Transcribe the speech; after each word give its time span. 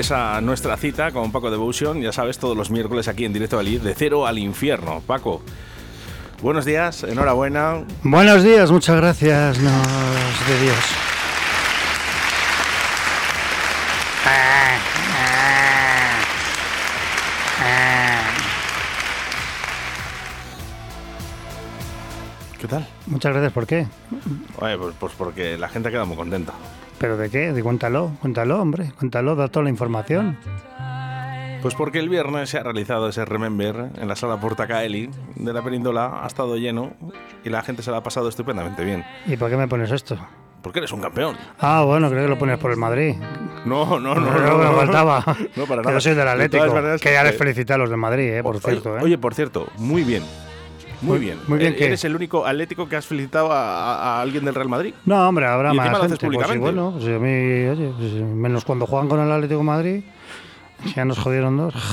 Eh, 0.00 0.02
fieles 0.02 0.12
a 0.12 0.40
nuestra 0.40 0.76
cita 0.76 1.10
con 1.10 1.30
Paco 1.30 1.50
Devotion, 1.50 2.00
ya 2.00 2.12
sabes, 2.12 2.38
todos 2.38 2.56
los 2.56 2.70
miércoles 2.70 3.08
aquí 3.08 3.24
en 3.24 3.32
Directo 3.32 3.56
Valladolid, 3.56 3.82
de 3.82 3.94
cero 3.94 4.26
al 4.26 4.38
infierno. 4.38 5.02
Paco, 5.06 5.42
buenos 6.42 6.64
días, 6.64 7.04
enhorabuena. 7.04 7.84
Buenos 8.02 8.42
días, 8.42 8.70
muchas 8.70 8.96
gracias, 8.96 9.58
nos 9.58 10.48
de 10.48 10.60
Dios. 10.62 10.76
¿Qué 22.58 22.68
tal? 22.68 22.86
Muchas 23.06 23.32
gracias, 23.32 23.52
¿por 23.52 23.66
qué? 23.66 23.86
Oye, 24.58 24.76
pues, 24.76 24.94
pues 24.98 25.12
porque 25.16 25.58
la 25.58 25.68
gente 25.68 25.88
ha 25.88 25.90
quedado 25.90 26.06
muy 26.06 26.16
contenta. 26.16 26.52
¿Pero 27.00 27.16
de 27.16 27.30
qué? 27.30 27.52
De 27.54 27.62
cuéntalo, 27.62 28.12
cuéntalo, 28.20 28.60
hombre, 28.60 28.92
cuéntalo, 28.98 29.34
da 29.34 29.48
toda 29.48 29.64
la 29.64 29.70
información. 29.70 30.36
Pues 31.62 31.74
porque 31.74 31.98
el 31.98 32.10
viernes 32.10 32.50
se 32.50 32.58
ha 32.58 32.62
realizado 32.62 33.08
ese 33.08 33.24
Remember 33.24 33.88
en 33.96 34.06
la 34.06 34.16
sala 34.16 34.38
Portacaeli 34.38 35.08
de 35.36 35.52
la 35.54 35.62
Península, 35.62 36.20
ha 36.22 36.26
estado 36.26 36.56
lleno 36.56 36.92
y 37.42 37.48
la 37.48 37.62
gente 37.62 37.82
se 37.82 37.90
la 37.90 37.98
ha 37.98 38.02
pasado 38.02 38.28
estupendamente 38.28 38.84
bien. 38.84 39.02
¿Y 39.26 39.38
por 39.38 39.48
qué 39.48 39.56
me 39.56 39.66
pones 39.66 39.90
esto? 39.90 40.18
Porque 40.62 40.80
eres 40.80 40.92
un 40.92 41.00
campeón. 41.00 41.36
Ah, 41.58 41.84
bueno, 41.86 42.10
creo 42.10 42.24
que 42.24 42.28
lo 42.28 42.38
pones 42.38 42.58
por 42.58 42.70
el 42.70 42.76
Madrid. 42.76 43.14
No, 43.64 43.98
no, 43.98 44.14
no. 44.14 44.32
Creo 44.34 44.60
que 44.60 44.66
me 44.66 44.74
faltaba. 44.74 45.24
No, 45.56 45.64
para 45.64 45.80
nada. 45.80 45.94
yo 45.94 46.00
soy 46.02 46.14
del 46.14 46.24
De 46.26 46.30
Atlético. 46.30 46.66
maneras, 46.66 47.00
Que 47.00 47.12
ya 47.12 47.24
les 47.24 47.34
eh, 47.34 47.38
felicité 47.38 47.72
a 47.72 47.78
los 47.78 47.88
del 47.88 47.98
Madrid, 47.98 48.24
eh, 48.34 48.42
por 48.42 48.56
Oye, 48.56 48.62
cierto. 48.64 48.98
¿eh? 48.98 49.00
Oye, 49.02 49.16
por 49.16 49.34
cierto, 49.34 49.68
muy 49.78 50.02
bien. 50.04 50.22
Muy 51.02 51.18
bien. 51.18 51.38
muy 51.46 51.58
bien, 51.58 51.72
E- 51.72 51.76
¿qué? 51.76 51.86
Eres 51.86 52.04
el 52.04 52.14
único 52.14 52.46
atlético 52.46 52.88
que 52.88 52.96
has 52.96 53.06
felicitado 53.06 53.50
a, 53.52 53.94
a- 53.94 54.20
alguien 54.20 54.44
del 54.44 54.54
Real 54.54 54.68
Madrid. 54.68 54.94
No, 55.06 55.28
hombre, 55.28 55.46
habrá 55.46 55.72
Y 55.72 55.76
más 55.76 55.86
encima 55.86 55.98
lo 55.98 56.04
haces 56.04 56.18
gente. 56.20 56.36
Pues 56.36 56.58
bueno, 56.60 56.92
pues 56.98 57.04
a 57.04 57.18
mí, 57.18 57.68
oye, 57.68 57.92
pues, 57.98 58.12
menos 58.12 58.64
cuando 58.64 58.86
juegan 58.86 59.08
con 59.08 59.20
el 59.20 59.30
Atlético 59.32 59.58
de 59.60 59.64
Madrid, 59.64 60.02
ya 60.94 61.04
nos 61.04 61.18
jodieron 61.18 61.56
dos. 61.56 61.74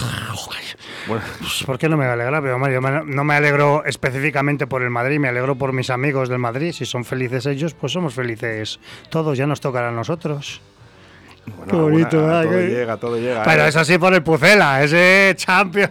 Bueno, 1.08 1.24
Pues, 1.40 1.64
¿Por 1.66 1.78
qué 1.80 1.88
no 1.88 1.96
me 1.96 2.04
alegra? 2.06 2.42
Pero 2.42 2.60
me- 2.60 3.06
no 3.06 3.24
me 3.24 3.34
alegro 3.36 3.86
específicamente 3.86 4.68
por 4.68 4.82
el 4.84 4.90
Madrid, 4.90 5.20
me 5.20 5.30
alegro 5.30 5.56
por 5.56 5.72
mis 5.72 5.90
amigos 5.90 6.28
del 6.28 6.40
Madrid. 6.40 6.74
Si 6.74 6.86
son 6.86 7.06
felices 7.06 7.46
ellos, 7.46 7.74
pues 7.74 7.94
somos 7.94 8.14
felices 8.14 8.78
todos, 9.10 9.38
ya 9.38 9.48
nos 9.48 9.62
tocará 9.62 9.88
a 9.88 9.92
nosotros. 9.92 10.60
Bueno, 11.56 11.72
Qué 11.72 11.78
bonito, 11.78 12.10
bueno, 12.18 12.28
¿verdad? 12.28 12.44
todo 12.44 12.52
Qué- 12.60 12.68
llega, 12.68 12.98
todo 12.98 13.18
llega. 13.18 13.44
Pero 13.44 13.64
¿eh? 13.66 13.68
eso 13.70 13.84
sí 13.86 13.98
por 13.98 14.14
el 14.14 14.24
Pucela, 14.24 14.84
ese 14.84 15.34
champion. 15.36 15.90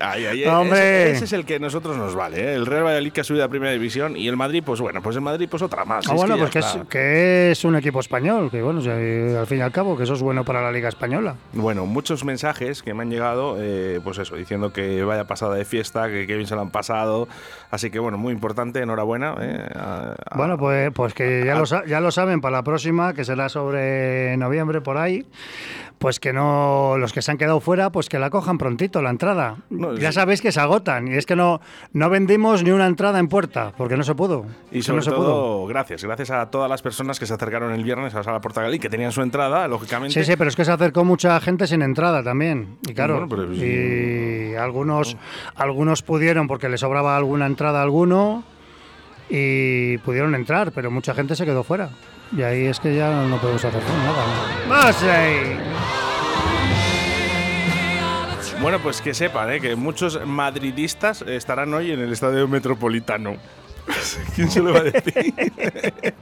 Ay, 0.00 0.26
ay, 0.26 0.44
Hombre. 0.46 1.02
Ese, 1.04 1.10
ese 1.16 1.24
es 1.24 1.32
el 1.32 1.44
que 1.44 1.56
a 1.56 1.58
nosotros 1.58 1.96
nos 1.96 2.14
vale. 2.14 2.38
¿eh? 2.40 2.54
El 2.54 2.66
Real 2.66 2.84
Valladolid 2.84 3.12
que 3.12 3.20
ha 3.20 3.24
subido 3.24 3.44
a 3.44 3.48
Primera 3.48 3.72
División 3.72 4.16
y 4.16 4.28
el 4.28 4.36
Madrid, 4.36 4.62
pues 4.64 4.80
bueno, 4.80 5.02
pues 5.02 5.16
el 5.16 5.22
Madrid, 5.22 5.48
pues 5.50 5.62
otra 5.62 5.84
más. 5.84 6.06
Ah, 6.08 6.12
Es 6.14 6.16
bueno, 6.20 6.36
pues 6.38 6.50
que 6.50 6.58
es, 6.60 6.66
está. 6.66 6.84
que 6.88 7.50
es 7.50 7.64
un 7.64 7.76
equipo 7.76 8.00
español, 8.00 8.50
que 8.50 8.62
bueno, 8.62 8.80
o 8.80 8.82
sea, 8.82 8.94
al 8.94 9.46
fin 9.46 9.58
y 9.58 9.60
al 9.62 9.72
cabo, 9.72 9.96
que 9.96 10.04
eso 10.04 10.14
es 10.14 10.22
bueno 10.22 10.44
para 10.44 10.62
la 10.62 10.70
Liga 10.72 10.88
Española. 10.88 11.34
Bueno, 11.52 11.86
muchos 11.86 12.24
mensajes 12.24 12.82
que 12.82 12.94
me 12.94 13.02
han 13.02 13.10
llegado, 13.10 13.56
eh, 13.58 14.00
pues 14.04 14.18
eso, 14.18 14.36
diciendo 14.36 14.72
que 14.72 15.02
vaya 15.04 15.24
pasada 15.24 15.54
de 15.56 15.64
fiesta, 15.64 16.08
que, 16.08 16.24
bien 16.26 16.46
se 16.46 16.54
lo 16.54 16.60
han 16.62 16.70
pasado. 16.70 17.28
Así 17.70 17.90
que 17.90 17.98
bueno, 17.98 18.18
muy 18.18 18.32
importante, 18.32 18.80
enhorabuena. 18.80 19.34
eh, 19.40 19.66
a- 19.74 20.14
a- 20.30 20.36
Bueno, 20.36 20.58
pues, 20.58 20.90
pues 20.94 21.14
que 21.14 21.44
ya 21.44 21.54
lo, 21.56 21.66
sa- 21.66 21.84
ya 21.86 22.00
lo 22.00 22.10
saben 22.10 22.40
para 22.40 22.56
la 22.58 22.62
próxima, 22.62 23.14
que 23.14 23.24
será 23.24 23.48
sobre 23.48 24.36
noviembre 24.36 24.75
por 24.80 24.98
ahí. 24.98 25.26
Pues 25.98 26.20
que 26.20 26.34
no, 26.34 26.98
los 26.98 27.14
que 27.14 27.22
se 27.22 27.30
han 27.30 27.38
quedado 27.38 27.58
fuera, 27.60 27.88
pues 27.90 28.10
que 28.10 28.18
la 28.18 28.28
cojan 28.28 28.58
prontito, 28.58 29.00
la 29.00 29.08
entrada. 29.08 29.56
No, 29.70 29.94
ya 29.96 30.12
sí. 30.12 30.16
sabéis 30.16 30.42
que 30.42 30.52
se 30.52 30.60
agotan. 30.60 31.08
Y 31.08 31.14
es 31.14 31.24
que 31.24 31.34
no, 31.36 31.62
no 31.94 32.10
vendimos 32.10 32.62
ni 32.62 32.70
una 32.70 32.86
entrada 32.86 33.18
en 33.18 33.28
puerta, 33.28 33.72
porque 33.78 33.96
no 33.96 34.02
se 34.02 34.14
pudo. 34.14 34.44
Y 34.70 34.82
sobre 34.82 34.98
no 34.98 35.02
se 35.02 35.10
todo, 35.10 35.24
pudo. 35.62 35.66
gracias, 35.68 36.04
gracias 36.04 36.30
a 36.32 36.50
todas 36.50 36.68
las 36.68 36.82
personas 36.82 37.18
que 37.18 37.24
se 37.24 37.32
acercaron 37.32 37.72
el 37.72 37.82
viernes 37.82 38.14
a 38.14 38.18
la 38.18 38.24
sala 38.24 38.40
Portagalí, 38.42 38.78
que 38.78 38.90
tenían 38.90 39.10
su 39.10 39.22
entrada, 39.22 39.66
lógicamente. 39.68 40.12
Sí, 40.22 40.30
sí, 40.30 40.36
pero 40.36 40.50
es 40.50 40.56
que 40.56 40.66
se 40.66 40.72
acercó 40.72 41.02
mucha 41.02 41.40
gente 41.40 41.66
sin 41.66 41.80
entrada 41.80 42.22
también. 42.22 42.76
Y 42.86 42.92
claro, 42.92 43.26
Bueno, 43.26 43.28
pero- 43.30 43.54
y 43.54 44.54
algunos, 44.54 45.16
algunos 45.54 46.02
pudieron 46.02 46.46
porque 46.46 46.68
les 46.68 46.80
sobraba 46.80 47.16
alguna 47.16 47.46
entrada 47.46 47.80
a 47.80 47.82
alguno 47.82 48.44
y 49.28 49.98
pudieron 49.98 50.34
entrar, 50.34 50.72
pero 50.72 50.90
mucha 50.90 51.14
gente 51.14 51.34
se 51.34 51.44
quedó 51.44 51.64
fuera. 51.64 51.90
Y 52.36 52.42
ahí 52.42 52.66
es 52.66 52.80
que 52.80 52.94
ya 52.96 53.24
no 53.26 53.36
podemos 53.38 53.64
hacer 53.64 53.82
nada. 53.82 54.24
¡Más 54.68 55.02
ahí! 55.02 55.58
Bueno, 58.60 58.78
pues 58.80 59.00
que 59.00 59.14
sepan 59.14 59.52
¿eh? 59.52 59.60
que 59.60 59.76
muchos 59.76 60.24
madridistas 60.26 61.22
estarán 61.22 61.72
hoy 61.74 61.92
en 61.92 62.00
el 62.00 62.12
Estadio 62.12 62.48
Metropolitano. 62.48 63.36
¿Quién 64.34 64.50
se 64.50 64.60
lo 64.60 64.72
va 64.72 64.80
a 64.80 64.82
decir? 64.84 65.34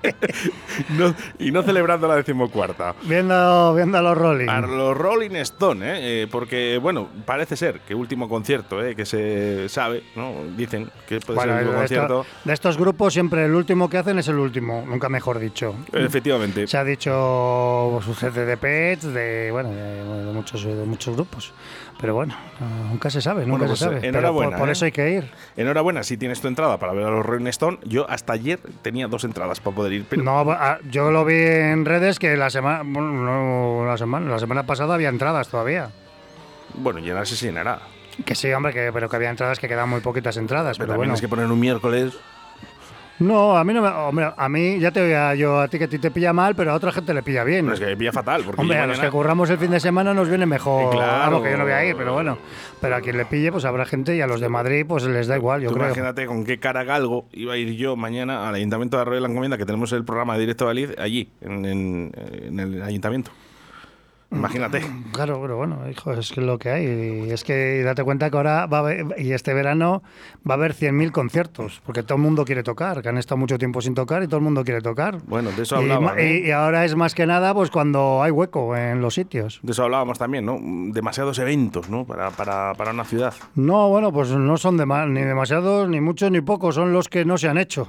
No- 0.91 1.15
y 1.39 1.51
no 1.53 1.63
celebrando 1.63 2.09
la 2.09 2.17
decimocuarta. 2.17 2.95
Viendo, 3.05 3.75
viendo 3.75 3.99
a 3.99 4.03
los 4.03 4.17
Rolling. 4.19 4.49
A 4.49 4.61
los 4.61 4.97
Rolling 4.97 5.37
Stone, 5.37 5.85
¿eh? 5.87 6.23
Eh, 6.23 6.27
porque, 6.31 6.79
bueno, 6.79 7.09
parece 7.25 7.57
ser 7.57 7.81
que 7.81 7.95
último 7.95 8.29
concierto, 8.29 8.85
¿eh? 8.85 8.95
que 8.97 9.07
se 9.07 9.69
sabe, 9.69 10.03
¿no? 10.17 10.33
Dicen 10.57 10.91
que 11.09 11.21
puede 11.21 11.37
Bueno, 11.37 11.53
ser 11.55 11.63
el 11.63 11.69
último 11.69 11.79
de, 11.81 11.85
esto- 11.85 12.01
concierto. 12.09 12.27
de 12.45 12.53
estos 12.53 12.77
grupos 12.79 13.13
siempre 13.13 13.45
el 13.45 13.55
último 13.55 13.89
que 13.89 13.99
hacen 13.99 14.19
es 14.19 14.29
el 14.29 14.37
último, 14.39 14.85
nunca 14.87 15.09
mejor 15.09 15.39
dicho. 15.39 15.75
Efectivamente. 15.93 16.67
Se 16.67 16.77
ha 16.77 16.85
dicho 16.85 18.01
sucede 18.05 18.45
de 18.45 18.57
Pets, 18.57 19.13
de 19.13 19.51
bueno, 19.53 19.71
de, 19.71 20.25
de 20.27 20.33
muchos 20.33 20.65
de 20.65 20.75
muchos 20.85 21.15
grupos. 21.15 21.53
Pero 22.01 22.15
bueno, 22.15 22.37
no- 22.61 22.89
nunca 22.91 23.09
se 23.11 23.23
sabe, 23.23 23.43
nunca 23.47 23.51
Bueno, 23.53 23.67
pues, 23.69 23.79
se 23.79 23.85
sabe. 23.85 23.97
eh, 23.99 24.01
Pero 24.03 24.19
enhorabuena, 24.19 24.51
por, 24.53 24.59
por 24.61 24.69
¿eh? 24.69 24.73
eso 24.73 24.85
hay 24.85 24.93
que 24.93 25.11
ir. 25.13 25.31
Enhorabuena 25.57 26.03
si 26.03 26.17
tienes 26.17 26.41
tu 26.41 26.49
entrada 26.49 26.79
para 26.79 26.93
ver 26.93 27.05
a 27.07 27.11
los 27.11 27.25
Rolling 27.25 27.47
Stone. 27.55 27.79
Yo 27.85 28.09
hasta 28.11 28.33
ayer 28.35 28.59
tenía 28.83 29.09
dos 29.09 29.25
entradas 29.25 29.61
para 29.61 29.75
poder 29.77 29.93
ir, 29.93 30.07
pero 30.09 30.23
No, 30.23 30.41
ah, 30.51 30.79
yo 30.91 31.11
lo 31.11 31.25
vi 31.25 31.35
en 31.37 31.85
redes 31.85 32.19
que 32.19 32.37
la 32.37 32.51
semana, 32.51 32.83
bueno, 32.85 33.11
no, 33.13 33.87
la 33.87 33.97
semana, 33.97 34.31
la 34.31 34.39
semana 34.39 34.65
pasada 34.65 34.95
había 34.95 35.09
entradas 35.09 35.49
todavía. 35.49 35.91
bueno, 36.75 37.01
llenarse 37.01 37.37
se 37.37 37.47
llenará. 37.47 37.81
Que 38.25 38.35
sí, 38.37 38.53
hombre, 38.53 38.73
que, 38.73 38.91
pero 38.93 39.09
que 39.09 39.17
había 39.17 39.31
entradas 39.31 39.59
que 39.59 39.67
quedaban 39.67 39.89
muy 39.91 40.01
poquitas 40.01 40.37
entradas. 40.37 40.77
Pero 40.79 40.89
Pero 40.89 40.99
bueno. 40.99 41.15
es 41.15 41.21
que 41.21 41.29
poner 41.29 41.47
un 41.47 41.59
miércoles. 41.59 42.15
No, 43.21 43.57
a 43.57 43.63
mí 43.63 43.73
no 43.73 43.81
me, 43.81 43.89
hombre, 43.89 44.33
a 44.37 44.49
mí 44.49 44.81
ya 44.81 44.91
te 44.91 45.01
voy 45.01 45.13
a, 45.13 45.35
yo 45.37 45.61
a 45.61 45.69
ti 45.69 45.79
que 45.79 45.85
a 45.85 45.89
ti 45.89 45.99
te 46.01 46.11
pilla 46.11 46.33
mal, 46.33 46.57
pero 46.57 46.73
a 46.73 46.75
otra 46.75 46.91
gente 46.91 47.15
le 47.15 47.23
pilla 47.23 47.45
bien. 47.45 47.65
Pero 47.67 47.75
es 47.75 47.81
que 47.81 47.87
me 47.87 47.97
pilla 47.97 48.13
fatal. 48.13 48.43
Porque 48.45 48.61
Hombre, 48.61 48.77
a 48.77 48.87
los 48.87 48.97
mañana- 48.97 49.09
que 49.09 49.13
curramos 49.13 49.49
el 49.51 49.59
fin 49.59 49.71
de 49.71 49.79
semana 49.79 50.13
nos 50.15 50.29
viene 50.29 50.47
mejor. 50.47 50.83
Eh, 50.83 50.97
claro. 50.97 51.19
Vamos, 51.31 51.43
que 51.45 51.51
yo 51.53 51.57
no 51.57 51.63
voy 51.65 51.73
a 51.73 51.85
ir, 51.85 51.95
pero 51.97 52.13
bueno. 52.13 52.39
Pero 52.81 52.97
a 52.97 53.01
quien 53.01 53.17
le 53.17 53.25
pille, 53.27 53.53
pues 53.53 53.65
habrá 53.65 53.85
gente 53.85 54.17
y 54.17 54.21
a 54.21 54.27
los 54.27 54.41
de 54.41 54.49
Madrid, 54.49 54.85
pues 54.89 55.05
les 55.05 55.29
da 55.29 55.37
igual, 55.37 55.63
yo 55.63 55.69
Tú 55.69 55.75
creo. 55.77 55.87
imagínate 55.87 56.27
con 56.27 56.45
qué 56.45 56.59
cara 56.59 56.83
galgo 56.83 57.27
iba 57.33 57.55
a 57.55 57.57
ir 57.57 57.75
yo 57.77 57.95
mañana 57.95 58.49
al 58.49 58.57
Ayuntamiento 58.57 58.97
de 58.97 59.03
Arroyo 59.03 59.17
de 59.17 59.23
la 59.23 59.29
Encomienda, 59.29 59.59
que 59.59 59.65
tenemos 59.67 59.93
el 59.93 60.05
programa 60.05 60.35
de 60.35 60.41
Directo 60.41 60.67
Valid 60.67 60.91
allí, 60.99 61.31
en, 61.41 61.65
en- 61.65 62.13
en 62.49 62.61
el 62.61 62.83
Ayuntamiento. 62.83 63.31
Imagínate. 64.35 64.83
Claro, 65.13 65.41
pero 65.41 65.57
bueno, 65.57 65.79
hijo, 65.91 66.13
es 66.13 66.31
que 66.33 66.41
es 66.41 66.47
lo 66.47 66.59
que 66.59 66.71
hay. 66.71 66.85
Y 67.29 67.31
es 67.31 67.45
que 67.45 67.83
date 67.83 68.03
cuenta 68.05 68.31
que 68.31 68.37
ahora 68.37 68.67
va 68.67 68.79
a 68.79 68.81
haber, 68.81 69.07
y 69.19 69.33
este 69.33 69.55
verano 69.55 70.03
va 70.49 70.55
a 70.55 70.57
haber 70.57 70.75
100.000 70.75 71.11
conciertos, 71.13 71.81
porque 71.87 72.03
todo 72.03 72.17
el 72.17 72.23
mundo 72.23 72.45
quiere 72.45 72.63
tocar, 72.63 73.03
que 73.03 73.09
han 73.09 73.19
estado 73.19 73.37
mucho 73.39 73.59
tiempo 73.59 73.81
sin 73.81 73.95
tocar 73.95 74.23
y 74.23 74.27
todo 74.27 74.39
el 74.39 74.43
mundo 74.45 74.65
quiere 74.65 74.81
tocar. 74.81 75.19
Bueno, 75.27 75.51
de 75.53 75.63
eso 75.63 75.81
Y 75.83 75.87
ma- 76.01 76.21
y, 76.21 76.47
y 76.47 76.51
ahora 76.51 76.85
es 76.85 76.95
más 76.97 77.15
que 77.15 77.27
nada 77.27 77.55
pues 77.55 77.71
cuando 77.71 78.23
hay 78.23 78.31
hueco 78.31 78.77
en 78.77 79.01
los 79.01 79.15
sitios. 79.15 79.61
De 79.63 79.73
eso 79.73 79.85
hablábamos 79.85 80.19
también, 80.19 80.45
¿no? 80.47 80.59
Demasiados 80.93 81.39
eventos, 81.39 81.89
¿no? 81.89 82.05
Para, 82.05 82.31
para, 82.31 82.75
para 82.75 82.91
una 82.93 83.05
ciudad. 83.05 83.35
No, 83.55 83.89
bueno, 83.89 84.13
pues 84.13 84.31
no 84.31 84.57
son 84.57 84.77
dema- 84.79 85.09
ni 85.09 85.23
demasiados, 85.23 85.89
ni 85.89 86.01
muchos, 86.01 86.31
ni 86.31 86.41
pocos, 86.41 86.75
son 86.75 86.93
los 86.93 87.09
que 87.09 87.25
no 87.25 87.39
se 87.39 87.49
han 87.49 87.59
hecho. 87.59 87.87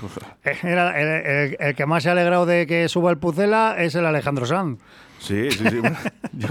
Pues, 0.00 0.62
Era 0.64 1.00
el, 1.00 1.26
el- 1.26 1.56
el 1.58 1.74
que 1.74 1.86
más 1.86 2.02
se 2.02 2.10
ha 2.10 2.12
alegrado 2.12 2.44
de 2.46 2.66
que 2.66 2.88
suba 2.88 3.10
el 3.10 3.18
Pucela 3.18 3.76
es 3.78 3.94
el 3.94 4.04
Alejandro 4.06 4.44
Sanz. 4.46 4.78
Sí, 5.18 5.50
sí, 5.50 5.64
sí. 5.68 5.80
Yo, 6.32 6.48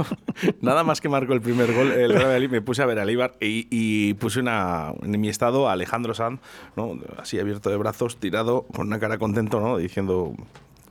nada 0.62 0.84
más 0.84 1.00
que 1.02 1.10
marcó 1.10 1.34
el 1.34 1.42
primer 1.42 1.74
gol, 1.74 1.92
el 1.92 2.14
Real 2.14 2.50
me 2.50 2.62
puse 2.62 2.82
a 2.82 2.86
ver 2.86 3.00
al 3.00 3.10
Eibar 3.10 3.36
y, 3.40 3.68
y 3.70 4.14
puse 4.16 4.40
una, 4.40 4.94
en 5.04 5.20
mi 5.22 5.30
estado 5.30 5.70
a 5.70 5.74
Alejandro 5.74 6.14
Sanz, 6.14 6.40
¿no? 6.76 6.98
Así 7.18 7.40
abierto 7.40 7.70
de 7.70 7.78
brazos, 7.78 8.18
tirado, 8.18 8.64
con 8.74 8.88
una 8.88 9.00
cara 9.00 9.18
contento, 9.18 9.60
¿no? 9.60 9.78
Diciendo, 9.78 10.34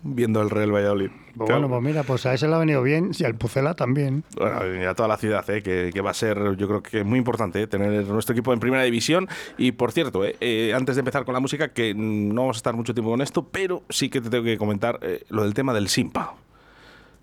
viendo 0.02 0.40
el 0.42 0.50
Real 0.50 0.72
Valladolid. 0.72 1.10
Pues 1.36 1.48
Claro. 1.48 1.62
bueno, 1.62 1.68
pues 1.68 1.82
mira, 1.82 2.02
pues 2.04 2.26
a 2.26 2.34
ese 2.34 2.46
le 2.46 2.54
ha 2.54 2.58
venido 2.58 2.82
bien 2.82 3.10
y 3.18 3.24
al 3.24 3.34
Pucela 3.34 3.74
también. 3.74 4.22
Bueno, 4.36 4.60
y 4.80 4.84
a 4.84 4.94
toda 4.94 5.08
la 5.08 5.16
ciudad, 5.16 5.48
¿eh? 5.50 5.62
que, 5.62 5.90
que 5.92 6.00
va 6.00 6.10
a 6.10 6.14
ser, 6.14 6.56
yo 6.56 6.68
creo 6.68 6.82
que 6.82 7.02
muy 7.02 7.18
importante 7.18 7.60
¿eh? 7.62 7.66
tener 7.66 8.06
nuestro 8.06 8.34
equipo 8.34 8.52
en 8.52 8.60
primera 8.60 8.84
división. 8.84 9.28
Y 9.58 9.72
por 9.72 9.90
cierto, 9.90 10.24
¿eh? 10.24 10.36
Eh, 10.40 10.72
antes 10.74 10.94
de 10.94 11.00
empezar 11.00 11.24
con 11.24 11.34
la 11.34 11.40
música, 11.40 11.68
que 11.72 11.92
no 11.94 12.42
vamos 12.42 12.56
a 12.56 12.58
estar 12.58 12.74
mucho 12.76 12.94
tiempo 12.94 13.10
con 13.10 13.20
esto, 13.22 13.48
pero 13.48 13.82
sí 13.88 14.08
que 14.08 14.20
te 14.20 14.30
tengo 14.30 14.44
que 14.44 14.56
comentar 14.58 15.00
eh, 15.02 15.24
lo 15.30 15.42
del 15.42 15.54
tema 15.54 15.74
del 15.74 15.88
Simpa. 15.88 16.34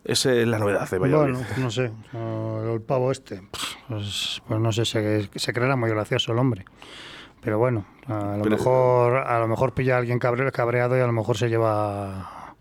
Esa 0.04 0.34
es 0.34 0.48
la 0.48 0.58
novedad 0.60 0.90
de 0.90 0.98
Valladolid. 0.98 1.34
Bueno, 1.36 1.48
no 1.58 1.70
sé, 1.72 1.92
el 2.74 2.82
pavo 2.82 3.12
este, 3.12 3.42
pues, 3.88 4.42
pues 4.48 4.60
no 4.60 4.72
sé, 4.72 4.84
se, 4.86 5.30
se 5.36 5.54
creerá 5.54 5.76
muy 5.76 5.90
gracioso 5.90 6.32
el 6.32 6.40
hombre. 6.40 6.66
Pero 7.42 7.58
bueno, 7.60 7.86
a 8.08 8.38
lo 8.38 8.44
Pero- 8.44 8.58
mejor 8.58 9.18
a 9.18 9.40
lo 9.40 9.48
mejor 9.48 9.74
pilla 9.74 9.96
a 9.96 9.98
alguien 10.00 10.20
cabre- 10.20 10.52
cabreado 10.52 10.98
y 10.98 11.02
a 11.02 11.08
lo 11.08 11.14
mejor 11.14 11.38
se 11.38 11.50
lleva 11.50 12.56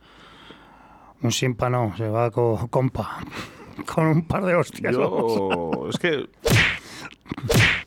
un 1.23 1.33
simpa, 1.33 1.69
no, 1.71 1.95
se 1.97 2.09
va 2.09 2.31
con 2.31 2.69
compa, 2.69 3.19
con 3.95 4.07
un 4.07 4.27
par 4.27 4.45
de 4.45 4.55
hostias. 4.55 4.95
Yo, 4.95 5.87
es 5.91 5.99
que 5.99 6.29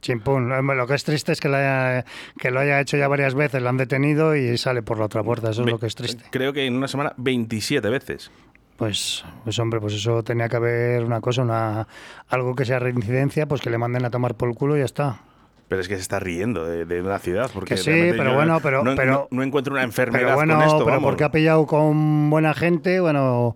Chimpún. 0.00 0.48
Lo 0.48 0.86
que 0.86 0.94
es 0.94 1.04
triste 1.04 1.32
es 1.32 1.40
que 1.40 1.48
lo, 1.48 1.56
haya, 1.56 2.04
que 2.38 2.50
lo 2.50 2.60
haya 2.60 2.80
hecho 2.80 2.96
ya 2.96 3.08
varias 3.08 3.34
veces, 3.34 3.62
lo 3.62 3.68
han 3.68 3.76
detenido 3.76 4.34
y 4.36 4.56
sale 4.58 4.82
por 4.82 4.98
la 4.98 5.04
otra 5.06 5.22
puerta. 5.22 5.50
Eso 5.50 5.62
es 5.64 5.70
lo 5.70 5.78
que 5.78 5.86
es 5.86 5.94
triste. 5.94 6.24
creo 6.30 6.52
que 6.52 6.66
en 6.66 6.76
una 6.76 6.88
semana 6.88 7.12
27 7.16 7.88
veces. 7.88 8.30
Pues, 8.76 9.24
pues 9.44 9.58
hombre, 9.58 9.78
pues 9.78 9.92
eso 9.94 10.22
tenía 10.22 10.48
que 10.48 10.56
haber 10.56 11.04
una 11.04 11.20
cosa, 11.20 11.42
una 11.42 11.86
algo 12.28 12.54
que 12.54 12.64
sea 12.64 12.78
reincidencia, 12.78 13.46
pues 13.46 13.60
que 13.60 13.68
le 13.68 13.76
manden 13.76 14.06
a 14.06 14.10
tomar 14.10 14.34
por 14.36 14.48
el 14.48 14.54
culo 14.54 14.74
y 14.76 14.78
ya 14.78 14.86
está. 14.86 15.20
Pero 15.68 15.82
es 15.82 15.86
que 15.88 15.96
se 15.96 16.00
está 16.00 16.18
riendo 16.18 16.64
de, 16.64 16.84
de 16.86 17.00
una 17.02 17.18
ciudad. 17.18 17.50
Porque 17.52 17.74
Que 17.74 17.80
sí, 17.80 17.90
pero 18.16 18.34
bueno, 18.34 18.58
pero- 18.62 18.82
no, 18.82 18.94
pero- 18.96 19.12
no- 19.12 19.28
no 19.30 19.42
encuentro 19.42 19.72
una 19.74 19.82
enfermedad 19.84 20.24
Pero 20.24 20.34
bueno, 20.34 20.54
con 20.56 20.62
esto. 20.64 20.78
pero 20.78 20.90
vamos. 20.96 21.04
porque 21.10 21.24
ha 21.24 21.30
pillado 21.30 21.66
con 21.66 22.30
buena 22.30 22.54
gente, 22.54 22.98
bueno, 23.00 23.54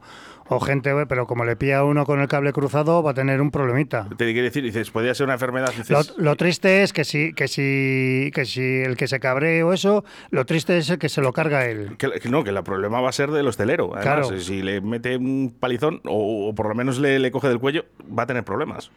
o 0.48 0.60
gente, 0.60 0.92
pero 1.06 1.26
como 1.26 1.44
le 1.44 1.56
pilla 1.56 1.84
uno 1.84 2.04
con 2.04 2.20
el 2.20 2.28
cable 2.28 2.52
cruzado, 2.52 3.02
va 3.02 3.12
a 3.12 3.14
tener 3.14 3.40
un 3.40 3.50
problemita. 3.50 4.06
Te 4.16 4.32
quiero 4.32 4.42
decir, 4.44 4.62
dices, 4.62 4.90
podría 4.90 5.14
ser 5.14 5.24
una 5.24 5.34
enfermedad. 5.34 5.72
Dices, 5.76 5.90
Lo, 5.90 6.02
lo 6.24 6.36
triste 6.36 6.82
es 6.82 6.92
que 6.92 7.04
si, 7.04 7.32
que 7.32 7.48
si, 7.48 8.30
que 8.34 8.44
si 8.44 8.60
el 8.62 8.96
que 8.96 9.08
se 9.08 9.20
cabree 9.20 9.62
o 9.62 9.72
eso, 9.72 10.04
lo 10.30 10.44
triste 10.44 10.76
es 10.78 10.90
el 10.90 10.98
que 10.98 11.08
se 11.08 11.20
lo 11.20 11.32
carga 11.32 11.66
él. 11.66 11.96
Que, 11.96 12.10
que 12.20 12.28
no, 12.28 12.44
que 12.44 12.50
el 12.50 12.62
problema 12.62 13.00
va 13.00 13.08
a 13.08 13.12
ser 13.12 13.30
del 13.30 13.46
hostelero. 13.48 13.94
Además, 13.94 14.28
Claro. 14.28 14.40
si 14.40 14.62
le 14.62 14.80
mete 14.80 15.16
un 15.16 15.54
palizón 15.58 16.00
o, 16.04 16.48
o 16.48 16.54
por 16.54 16.68
lo 16.68 16.74
menos 16.74 16.98
le, 16.98 17.18
le 17.18 17.30
coge 17.30 17.48
del 17.48 17.58
cuello, 17.58 17.84
va 18.16 18.24
a 18.24 18.26
tener 18.26 18.44
problemas. 18.44 18.90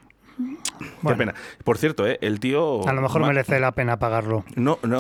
Bueno. 1.02 1.16
Qué 1.18 1.26
pena. 1.26 1.34
Por 1.64 1.78
cierto, 1.78 2.06
¿eh? 2.08 2.20
el 2.22 2.40
tío. 2.40 2.88
A 2.88 2.94
lo 2.94 3.02
mejor 3.02 3.26
merece 3.26 3.60
la 3.60 3.72
pena 3.72 3.98
pagarlo. 3.98 4.44
No, 4.56 4.78
no. 4.84 5.00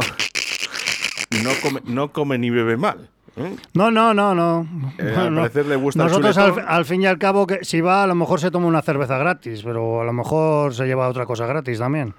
No 1.43 1.49
come, 1.61 1.81
no 1.85 2.11
come 2.11 2.37
ni 2.37 2.49
bebe 2.49 2.77
mal. 2.77 3.09
¿Eh? 3.37 3.55
No, 3.73 3.91
no, 3.91 4.13
no, 4.13 4.33
no. 4.35 4.67
Eh, 4.97 5.13
No, 5.15 5.21
al 5.21 5.33
no. 5.35 5.41
parecer 5.41 5.65
le 5.67 5.75
gusta 5.75 6.03
el 6.03 6.07
Nosotros, 6.09 6.37
al, 6.37 6.65
al 6.67 6.85
fin 6.85 7.01
y 7.01 7.05
al 7.05 7.17
cabo, 7.17 7.45
que 7.47 7.59
si 7.63 7.81
va, 7.81 8.03
a 8.03 8.07
lo 8.07 8.15
mejor 8.15 8.39
se 8.39 8.51
toma 8.51 8.67
una 8.67 8.81
cerveza 8.81 9.17
gratis, 9.17 9.61
pero 9.63 10.01
a 10.01 10.05
lo 10.05 10.13
mejor 10.13 10.73
se 10.73 10.85
lleva 10.85 11.07
otra 11.07 11.25
cosa 11.25 11.45
gratis 11.45 11.79
también. 11.79 12.13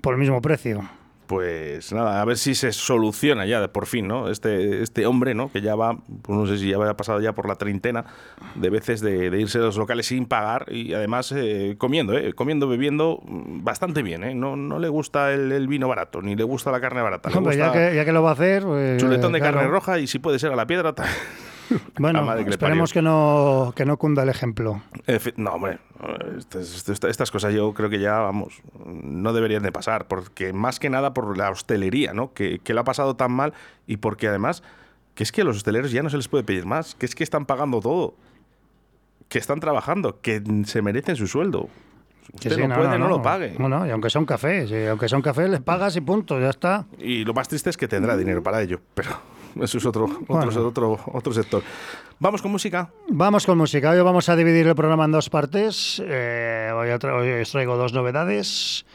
Por 0.00 0.14
el 0.14 0.20
mismo 0.20 0.40
precio. 0.42 0.82
Pues 1.32 1.90
nada, 1.94 2.20
a 2.20 2.24
ver 2.26 2.36
si 2.36 2.54
se 2.54 2.72
soluciona 2.72 3.46
ya 3.46 3.66
por 3.72 3.86
fin, 3.86 4.06
¿no? 4.06 4.28
Este, 4.28 4.82
este 4.82 5.06
hombre, 5.06 5.34
¿no? 5.34 5.50
Que 5.50 5.62
ya 5.62 5.74
va, 5.74 5.96
pues 6.20 6.38
no 6.38 6.46
sé 6.46 6.58
si 6.58 6.68
ya 6.68 6.76
ha 6.76 6.94
pasado 6.94 7.22
ya 7.22 7.32
por 7.32 7.48
la 7.48 7.54
treintena 7.54 8.04
de 8.54 8.68
veces 8.68 9.00
de, 9.00 9.30
de 9.30 9.40
irse 9.40 9.56
a 9.56 9.62
los 9.62 9.78
locales 9.78 10.04
sin 10.04 10.26
pagar 10.26 10.66
y 10.70 10.92
además 10.92 11.32
eh, 11.34 11.76
comiendo, 11.78 12.18
¿eh? 12.18 12.34
Comiendo, 12.34 12.68
bebiendo 12.68 13.22
bastante 13.24 14.02
bien, 14.02 14.24
¿eh? 14.24 14.34
No, 14.34 14.56
no 14.56 14.78
le 14.78 14.90
gusta 14.90 15.32
el, 15.32 15.52
el 15.52 15.68
vino 15.68 15.88
barato, 15.88 16.20
ni 16.20 16.36
le 16.36 16.44
gusta 16.44 16.70
la 16.70 16.82
carne 16.82 17.00
barata. 17.00 17.30
Hombre, 17.34 17.56
ya 17.56 17.72
que, 17.72 17.96
ya 17.96 18.04
que 18.04 18.12
lo 18.12 18.22
va 18.22 18.28
a 18.28 18.34
hacer. 18.34 18.64
pues, 18.64 19.00
chuletón 19.00 19.32
de 19.32 19.38
claro. 19.38 19.56
carne 19.56 19.70
roja 19.70 19.98
y 20.00 20.08
si 20.08 20.18
puede 20.18 20.38
ser 20.38 20.52
a 20.52 20.56
la 20.56 20.66
piedra. 20.66 20.94
Bueno, 21.98 22.26
que 22.44 22.50
esperemos 22.50 22.92
que 22.92 23.02
no, 23.02 23.72
que 23.76 23.84
no 23.84 23.96
cunda 23.96 24.22
el 24.22 24.28
ejemplo. 24.28 24.82
No, 25.36 25.50
hombre, 25.52 25.78
estas, 26.38 26.88
estas- 26.88 27.10
estas 27.10 27.30
cosas 27.30 27.52
yo 27.54 27.72
creo 27.74 27.88
que 27.90 28.00
ya, 28.00 28.18
vamos, 28.18 28.60
no 28.84 29.32
deberían 29.32 29.62
de 29.62 29.72
pasar, 29.72 30.06
porque 30.08 30.52
más 30.52 30.78
que 30.78 30.90
nada 30.90 31.14
por 31.14 31.36
la 31.36 31.50
hostelería, 31.50 32.12
¿no? 32.14 32.32
Que, 32.32 32.58
que 32.58 32.74
lo 32.74 32.80
ha 32.80 32.84
pasado 32.84 33.16
tan 33.16 33.32
mal 33.32 33.52
y 33.86 33.98
porque 33.98 34.28
además, 34.28 34.62
que 35.14 35.22
es 35.22 35.32
que 35.32 35.42
a 35.42 35.44
los 35.44 35.56
hosteleros 35.56 35.90
ya 35.92 36.02
no 36.02 36.10
se 36.10 36.16
les 36.16 36.28
puede 36.28 36.44
pedir 36.44 36.66
más, 36.66 36.94
que 36.94 37.06
es 37.06 37.14
que 37.14 37.24
están 37.24 37.46
pagando 37.46 37.80
todo, 37.80 38.14
que 39.28 39.38
están 39.38 39.60
trabajando, 39.60 40.20
que 40.20 40.42
se 40.66 40.82
merecen 40.82 41.16
su 41.16 41.26
sueldo. 41.26 41.68
Que 42.40 42.48
Usted 42.48 42.62
sí, 42.62 42.66
no, 42.68 42.74
puede, 42.76 42.98
no, 42.98 43.08
lo 43.08 43.20
pague. 43.20 43.54
Bueno, 43.58 43.84
y 43.86 43.90
aunque 43.90 44.08
sea 44.08 44.20
un 44.20 44.26
café, 44.26 44.66
sí, 44.68 44.86
aunque 44.86 45.08
sea 45.08 45.18
un 45.18 45.22
café, 45.22 45.48
les 45.48 45.60
pagas 45.60 45.96
y 45.96 46.00
punto, 46.00 46.38
ya 46.40 46.50
está. 46.50 46.86
Y 46.98 47.24
lo 47.24 47.34
más 47.34 47.48
triste 47.48 47.68
es 47.68 47.76
que 47.76 47.88
tendrá 47.88 48.16
dinero 48.16 48.42
para 48.42 48.62
ello, 48.62 48.80
pero 48.94 49.10
eso 49.60 49.78
es 49.78 49.86
otro, 49.86 50.04
otro, 50.04 50.24
Bueno. 50.28 50.66
otro, 50.66 50.98
otro 51.12 51.32
sector. 51.32 51.62
Vamos 52.18 52.40
con 52.42 52.50
música. 52.52 52.90
Vamos 53.08 53.44
con 53.46 53.58
música. 53.58 53.90
Hoy 53.90 54.00
vamos 54.00 54.28
a 54.28 54.36
dividir 54.36 54.66
el 54.68 54.74
programa 54.74 55.04
en 55.06 55.12
dos 55.12 55.28
partes. 55.28 56.00
Eh, 56.04 56.70
hoy, 56.74 56.88
hoy 56.90 57.40
os 57.42 57.50
traigo 57.50 57.76
dos 57.76 57.92
novedades 57.92 58.86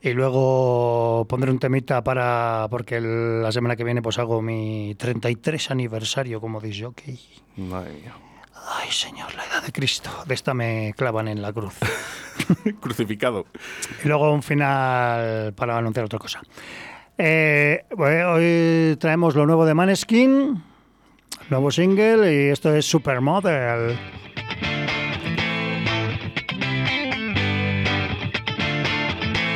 y 0.00 0.10
luego 0.14 1.24
pondré 1.28 1.50
un 1.50 1.58
temita 1.60 2.02
para 2.02 2.66
porque 2.70 2.96
el- 2.96 3.42
la 3.42 3.52
semana 3.52 3.76
que 3.76 3.84
viene 3.84 4.02
pues 4.02 4.18
hago 4.18 4.42
mi 4.42 4.94
33 4.98 5.70
aniversario 5.70 6.40
como 6.40 6.60
disc 6.60 6.82
jockey. 6.84 7.18
Madre 7.56 7.92
mía. 7.92 8.14
Ay, 8.80 8.90
Señor, 8.90 9.34
la 9.34 9.44
edad 9.44 9.62
de 9.64 9.72
Cristo. 9.72 10.10
De 10.26 10.34
esta 10.34 10.54
me 10.54 10.94
clavan 10.96 11.28
en 11.28 11.42
la 11.42 11.52
cruz. 11.52 11.74
Crucificado. 12.80 13.46
Y 14.04 14.08
luego 14.08 14.32
un 14.32 14.42
final 14.42 15.52
para 15.54 15.76
anunciar 15.76 16.04
otra 16.06 16.18
cosa. 16.18 16.40
Eh, 17.18 17.84
bueno, 17.96 18.32
hoy 18.32 18.96
traemos 18.98 19.34
lo 19.34 19.46
nuevo 19.46 19.66
de 19.66 19.74
Maneskin, 19.74 20.62
nuevo 21.50 21.70
single, 21.70 22.32
y 22.32 22.48
esto 22.48 22.74
es 22.74 22.86
Supermodel. 22.86 23.98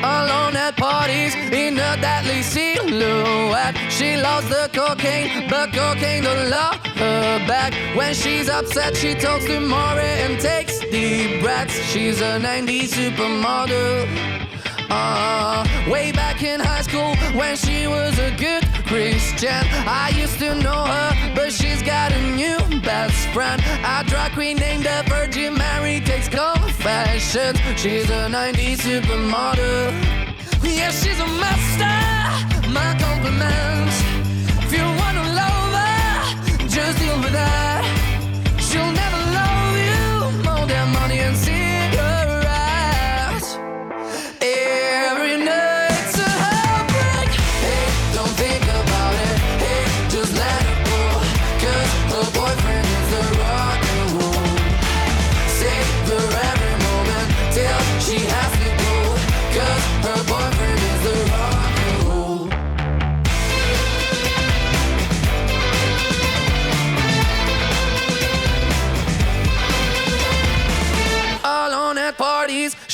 alone 0.02 0.56
at 0.56 0.76
parties 0.76 1.34
in 1.34 1.78
a 1.78 1.96
deadly 2.00 2.42
silhouette. 2.42 3.76
She 3.90 4.16
loves 4.16 4.48
the 4.48 4.68
cocaine, 4.72 5.48
but 5.48 5.72
cocaine 5.72 6.24
don't 6.24 6.48
love 6.48 6.76
her 6.96 7.46
back. 7.46 7.72
When 7.96 8.14
she's 8.14 8.48
upset, 8.48 8.96
she 8.96 9.14
talks 9.14 9.44
to 9.46 9.60
Maury 9.60 10.22
and 10.24 10.40
takes 10.40 10.78
deep 10.80 11.42
breaths. 11.42 11.74
She's 11.90 12.20
a 12.20 12.38
90s 12.38 12.92
supermodel. 12.94 14.35
Uh, 14.90 15.64
way 15.90 16.12
back 16.12 16.42
in 16.42 16.60
high 16.60 16.82
school 16.82 17.14
when 17.38 17.56
she 17.56 17.86
was 17.86 18.18
a 18.18 18.30
good 18.36 18.64
Christian. 18.86 19.64
I 19.86 20.12
used 20.16 20.38
to 20.38 20.54
know 20.54 20.84
her, 20.84 21.32
but 21.34 21.52
she's 21.52 21.82
got 21.82 22.12
a 22.12 22.22
new 22.36 22.58
best 22.80 23.28
friend. 23.28 23.60
A 23.84 24.04
drag 24.06 24.32
queen 24.32 24.56
named 24.56 24.84
the 24.84 25.04
Virgin 25.08 25.54
Mary 25.54 26.00
takes 26.00 26.28
confessions. 26.28 27.58
She's 27.80 28.08
a 28.10 28.28
90s 28.28 28.78
supermodel. 28.78 29.92
Yeah, 30.62 30.90
she's 30.90 31.18
a 31.20 31.26
master. 31.26 32.70
My 32.70 32.96
compliments. 32.98 33.96
If 34.64 34.72
you 34.72 34.84
wanna 34.84 35.24
love 35.34 35.72
her, 35.80 36.68
just 36.68 36.98
deal 36.98 37.18
with 37.20 37.32
that. 37.32 37.95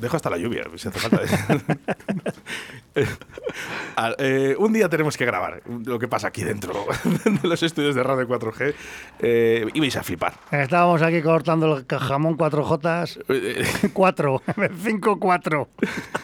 Dejo 0.00 0.16
hasta 0.16 0.30
la 0.30 0.38
lluvia, 0.38 0.64
si 0.76 0.88
hace 0.88 0.98
falta. 0.98 1.20
Eh, 4.18 4.54
un 4.58 4.72
día 4.72 4.88
tenemos 4.88 5.16
que 5.16 5.24
grabar 5.24 5.62
lo 5.84 5.98
que 5.98 6.08
pasa 6.08 6.28
aquí 6.28 6.44
dentro 6.44 6.72
de 7.42 7.48
los 7.48 7.62
estudios 7.62 7.94
de 7.94 8.02
Radio 8.02 8.28
4G 8.28 8.74
eh, 9.20 9.66
y 9.72 9.80
vais 9.80 9.96
a 9.96 10.02
flipar. 10.02 10.34
Estábamos 10.50 11.02
aquí 11.02 11.20
cortando 11.22 11.78
el 11.78 11.98
jamón 11.98 12.36
4J. 12.36 13.24
Eh, 13.28 13.90
4, 13.92 14.42
5-4. 14.46 15.68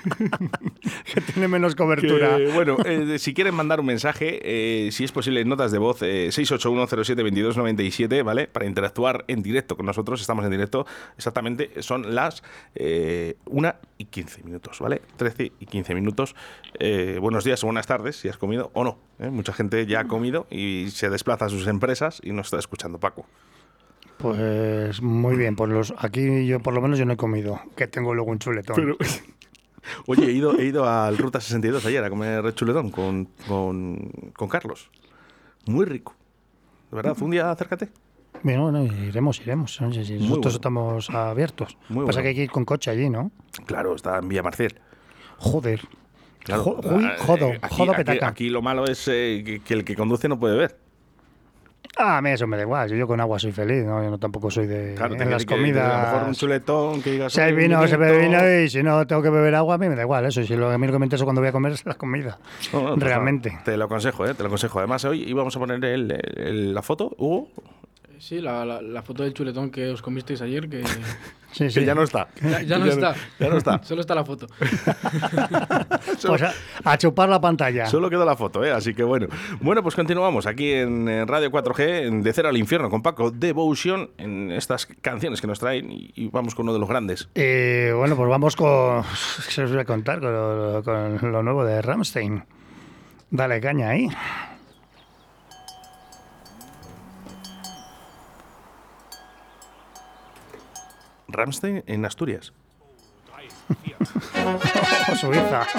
que 1.15 1.21
tiene 1.21 1.49
menos 1.49 1.75
cobertura. 1.75 2.37
Que, 2.37 2.49
bueno, 2.49 2.77
eh, 2.85 3.19
si 3.19 3.35
quieren 3.35 3.55
mandar 3.55 3.81
un 3.81 3.87
mensaje, 3.87 4.41
eh, 4.43 4.91
si 4.93 5.05
es 5.05 5.13
posible, 5.13 5.45
notas 5.45 5.73
de 5.73 5.79
voz, 5.79 6.03
eh, 6.03 6.29
681072297, 6.29 8.23
¿vale? 8.23 8.47
Para 8.47 8.67
interactuar 8.67 9.25
en 9.29 9.43
directo 9.43 9.77
con 9.77 9.87
nosotros, 9.87 10.21
estamos 10.21 10.45
en 10.45 10.51
directo, 10.51 10.87
exactamente, 11.17 11.71
son 11.83 12.15
las 12.15 12.43
eh, 12.75 13.37
1 13.47 13.75
y 13.99 14.05
15 14.07 14.43
minutos, 14.45 14.79
¿vale? 14.81 15.03
13 15.17 15.53
y 15.59 15.67
15 15.67 15.95
minutos. 15.95 16.35
Buenos 17.21 17.45
días 17.45 17.64
buenas 17.65 17.87
tardes, 17.87 18.17
si 18.17 18.29
has 18.29 18.37
comido 18.37 18.71
o 18.75 18.85
no. 18.85 18.99
¿eh? 19.19 19.31
Mucha 19.31 19.53
gente 19.53 19.87
ya 19.87 20.01
ha 20.01 20.05
comido 20.05 20.47
y 20.51 20.89
se 20.91 21.11
desplaza 21.11 21.47
a 21.47 21.49
sus 21.49 21.67
empresas 21.67 22.21
y 22.23 22.33
nos 22.33 22.47
está 22.47 22.59
escuchando 22.59 22.99
Paco. 22.99 23.27
Pues 24.19 25.03
muy 25.03 25.37
bien, 25.37 25.57
pues 25.57 25.71
los, 25.71 25.95
aquí 25.99 26.47
yo 26.47 26.61
por 26.61 26.73
lo 26.73 26.81
menos 26.81 26.99
yo 26.99 27.05
no 27.05 27.15
he 27.15 27.17
comido, 27.17 27.61
que 27.77 27.87
tengo 27.87 28.15
luego 28.15 28.31
un 28.31 28.39
chuletón. 28.39 28.97
Oye, 30.07 30.27
he 30.27 30.33
ido, 30.33 30.59
he 30.59 30.65
ido 30.65 30.89
al 30.89 31.19
Ruta 31.19 31.41
62 31.41 31.85
ayer 31.87 32.03
a 32.03 32.11
comer 32.11 32.55
chuletón 32.55 32.91
con, 32.91 33.29
con, 33.47 34.11
con 34.35 34.49
Carlos. 34.49 34.91
Muy 35.67 35.85
rico. 35.85 36.15
De 36.91 36.97
verdad, 36.97 37.17
un 37.21 37.31
día 37.31 37.51
acércate. 37.51 37.89
Bueno, 38.43 38.71
bueno, 38.71 38.85
iremos, 38.85 39.41
iremos. 39.41 39.81
No 39.81 39.89
nosotros 39.89 40.29
bueno. 40.29 40.49
estamos 40.49 41.11
abiertos. 41.11 41.77
Muy 41.89 42.05
Pasa 42.07 42.17
bueno. 42.17 42.23
que 42.23 42.29
hay 42.29 42.35
que 42.35 42.43
ir 42.43 42.51
con 42.51 42.65
coche 42.65 42.91
allí, 42.91 43.09
¿no? 43.09 43.31
Claro, 43.67 43.95
está 43.95 44.19
en 44.19 44.29
Villa 44.29 44.43
Marcel. 44.43 44.79
Joder. 45.39 45.81
Claro, 46.45 46.79
uy, 46.85 47.05
eh, 47.05 47.15
jodo, 47.19 47.53
aquí, 47.61 47.75
jodo 47.75 47.93
aquí- 47.93 48.05
petaca. 48.05 48.29
aquí 48.29 48.49
lo 48.51 48.63
malo 48.63 48.85
es 48.87 49.09
eh, 49.09 49.61
que, 49.65 49.75
el 49.75 49.85
que 49.85 49.97
conduce 49.97 50.29
no 50.29 50.39
puede 50.39 50.57
ver. 50.57 50.77
Ah, 51.97 52.19
a 52.19 52.23
mí 52.23 52.31
eso 52.31 52.47
me 52.49 52.57
da 52.57 52.65
igual. 52.65 52.91
Yo 52.91 53.07
con 53.07 53.21
agua 53.21 53.39
soy 53.39 53.53
feliz, 53.53 53.85
¿no? 53.85 54.03
Yo 54.03 54.11
no 54.11 54.19
tampoco 54.19 54.51
soy 54.51 54.67
de 54.67 54.95
Claro, 54.97 55.15
en 55.15 55.31
las 55.31 55.45
que- 55.47 55.55
que 55.55 55.55
A 55.55 55.57
lo 55.59 55.63
mejor 55.63 55.83
un 55.85 56.19
comidas. 56.21 56.37
chuletón 56.39 57.03
que 57.03 57.13
digas. 57.13 57.33
Si 57.33 57.41
hay 57.41 57.53
"Oye, 57.53 57.63
vino, 57.63 57.87
se 57.87 57.97
bebe 57.97 58.19
vinito". 58.19 58.43
vino 58.43 58.61
y 58.63 58.69
si 58.69 58.83
no 58.83 59.07
tengo 59.07 59.23
que 59.23 59.31
beber 59.31 59.55
agua, 59.55 59.77
a 59.77 59.79
mí 59.79 59.89
me 59.89 59.95
da 59.95 60.03
igual 60.03 60.25
eso. 60.27 60.43
Si 60.43 60.57
lo 60.57 60.71
a 60.71 60.77
mí 60.79 60.87
lo 60.89 60.93
que 60.93 60.99
me 60.99 61.07
interesa 61.07 61.25
cuando 61.25 61.41
voy 61.41 61.51
a 61.51 61.53
comer 61.53 61.73
es 61.73 61.87
la 61.87 61.95
comida. 61.95 62.39
No, 62.73 62.83
no, 62.83 62.97
Realmente. 62.97 63.57
te 63.65 63.77
lo 63.77 63.85
aconsejo, 63.85 64.27
¿eh? 64.27 64.35
Te 64.35 64.43
lo 64.43 64.49
aconsejo. 64.49 64.81
Además, 64.81 65.05
hoy 65.05 65.23
íbamos 65.23 65.55
a 65.55 65.59
poner 65.61 65.85
el- 65.85 66.11
el- 66.37 66.75
la 66.75 66.83
foto, 66.83 67.15
Hugo, 67.17 67.49
Sí, 68.25 68.41
la, 68.41 68.65
la, 68.65 68.81
la 68.81 69.03
foto 69.03 69.23
del 69.23 69.35
chuletón 69.35 69.71
que 69.71 69.91
os 69.91 70.01
comisteis 70.01 70.41
ayer, 70.41 70.67
que 70.67 70.83
Sí, 71.53 71.69
sí. 71.69 71.81
que 71.81 71.85
ya 71.85 71.95
no 71.95 72.03
está. 72.03 72.29
ya, 72.41 72.63
ya 72.63 72.79
no 72.79 72.87
está. 72.87 73.15
Ya 73.39 73.49
no 73.51 73.59
está. 73.59 73.83
Solo 73.85 74.01
está 74.01 74.15
la 74.15 74.25
foto. 74.25 74.47
Pues 76.27 76.43
a, 76.43 76.55
a 76.85 76.97
chupar 76.97 77.29
la 77.29 77.39
pantalla. 77.39 77.85
Solo 77.87 78.09
quedó 78.09 78.25
la 78.25 78.35
foto, 78.35 78.65
¿eh? 78.65 78.71
Así 78.73 78.95
que 78.95 79.03
bueno. 79.03 79.27
Bueno, 79.61 79.83
pues 79.83 79.95
continuamos 79.95 80.47
aquí 80.47 80.73
en, 80.73 81.29
Radio 81.29 81.51
4G, 81.51 82.07
en 82.07 82.23
De 82.23 82.33
Cero 82.33 82.49
al 82.49 82.57
Infierno, 82.57 82.89
con 82.89 83.03
Paco 83.03 83.31
Devotion, 83.31 84.09
en 84.17 84.51
estas 84.53 84.87
canciones 85.03 85.43
que 85.43 85.47
nos 85.47 85.59
traen 85.59 85.91
y, 85.93 86.11
y 86.15 86.29
vamos 86.29 86.55
con 86.55 86.65
uno 86.65 86.73
de 86.73 86.79
los 86.79 86.89
grandes. 86.89 87.29
Eh, 87.35 87.93
bueno, 87.95 88.17
pues 88.17 88.31
vamos 88.31 88.57
con. 88.57 89.03
¿Qué 89.55 89.63
os 89.65 89.71
voy 89.71 89.81
a 89.81 89.85
contar? 89.85 90.21
Con 90.21 90.33
lo, 90.33 90.83
con 90.83 91.31
lo 91.31 91.43
nuevo 91.43 91.63
de 91.65 91.83
Ramstein. 91.83 92.43
Dale 93.31 93.61
caña 93.61 93.91
ahí. 93.91 94.09
Ramstein 101.35 101.83
en 101.87 102.05
Asturias. 102.05 102.53
O 105.13 105.17
Suiza. 105.17 105.67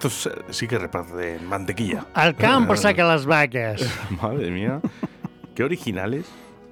Estos 0.00 0.30
sí 0.50 0.68
que 0.68 0.78
reparten 0.78 1.44
mantequilla. 1.48 2.06
Al 2.14 2.36
campo 2.36 2.76
saca 2.76 3.04
las 3.04 3.26
vacas. 3.26 3.82
Madre 4.22 4.50
mía. 4.50 4.80
Qué 5.54 5.64
originales. 5.64 6.26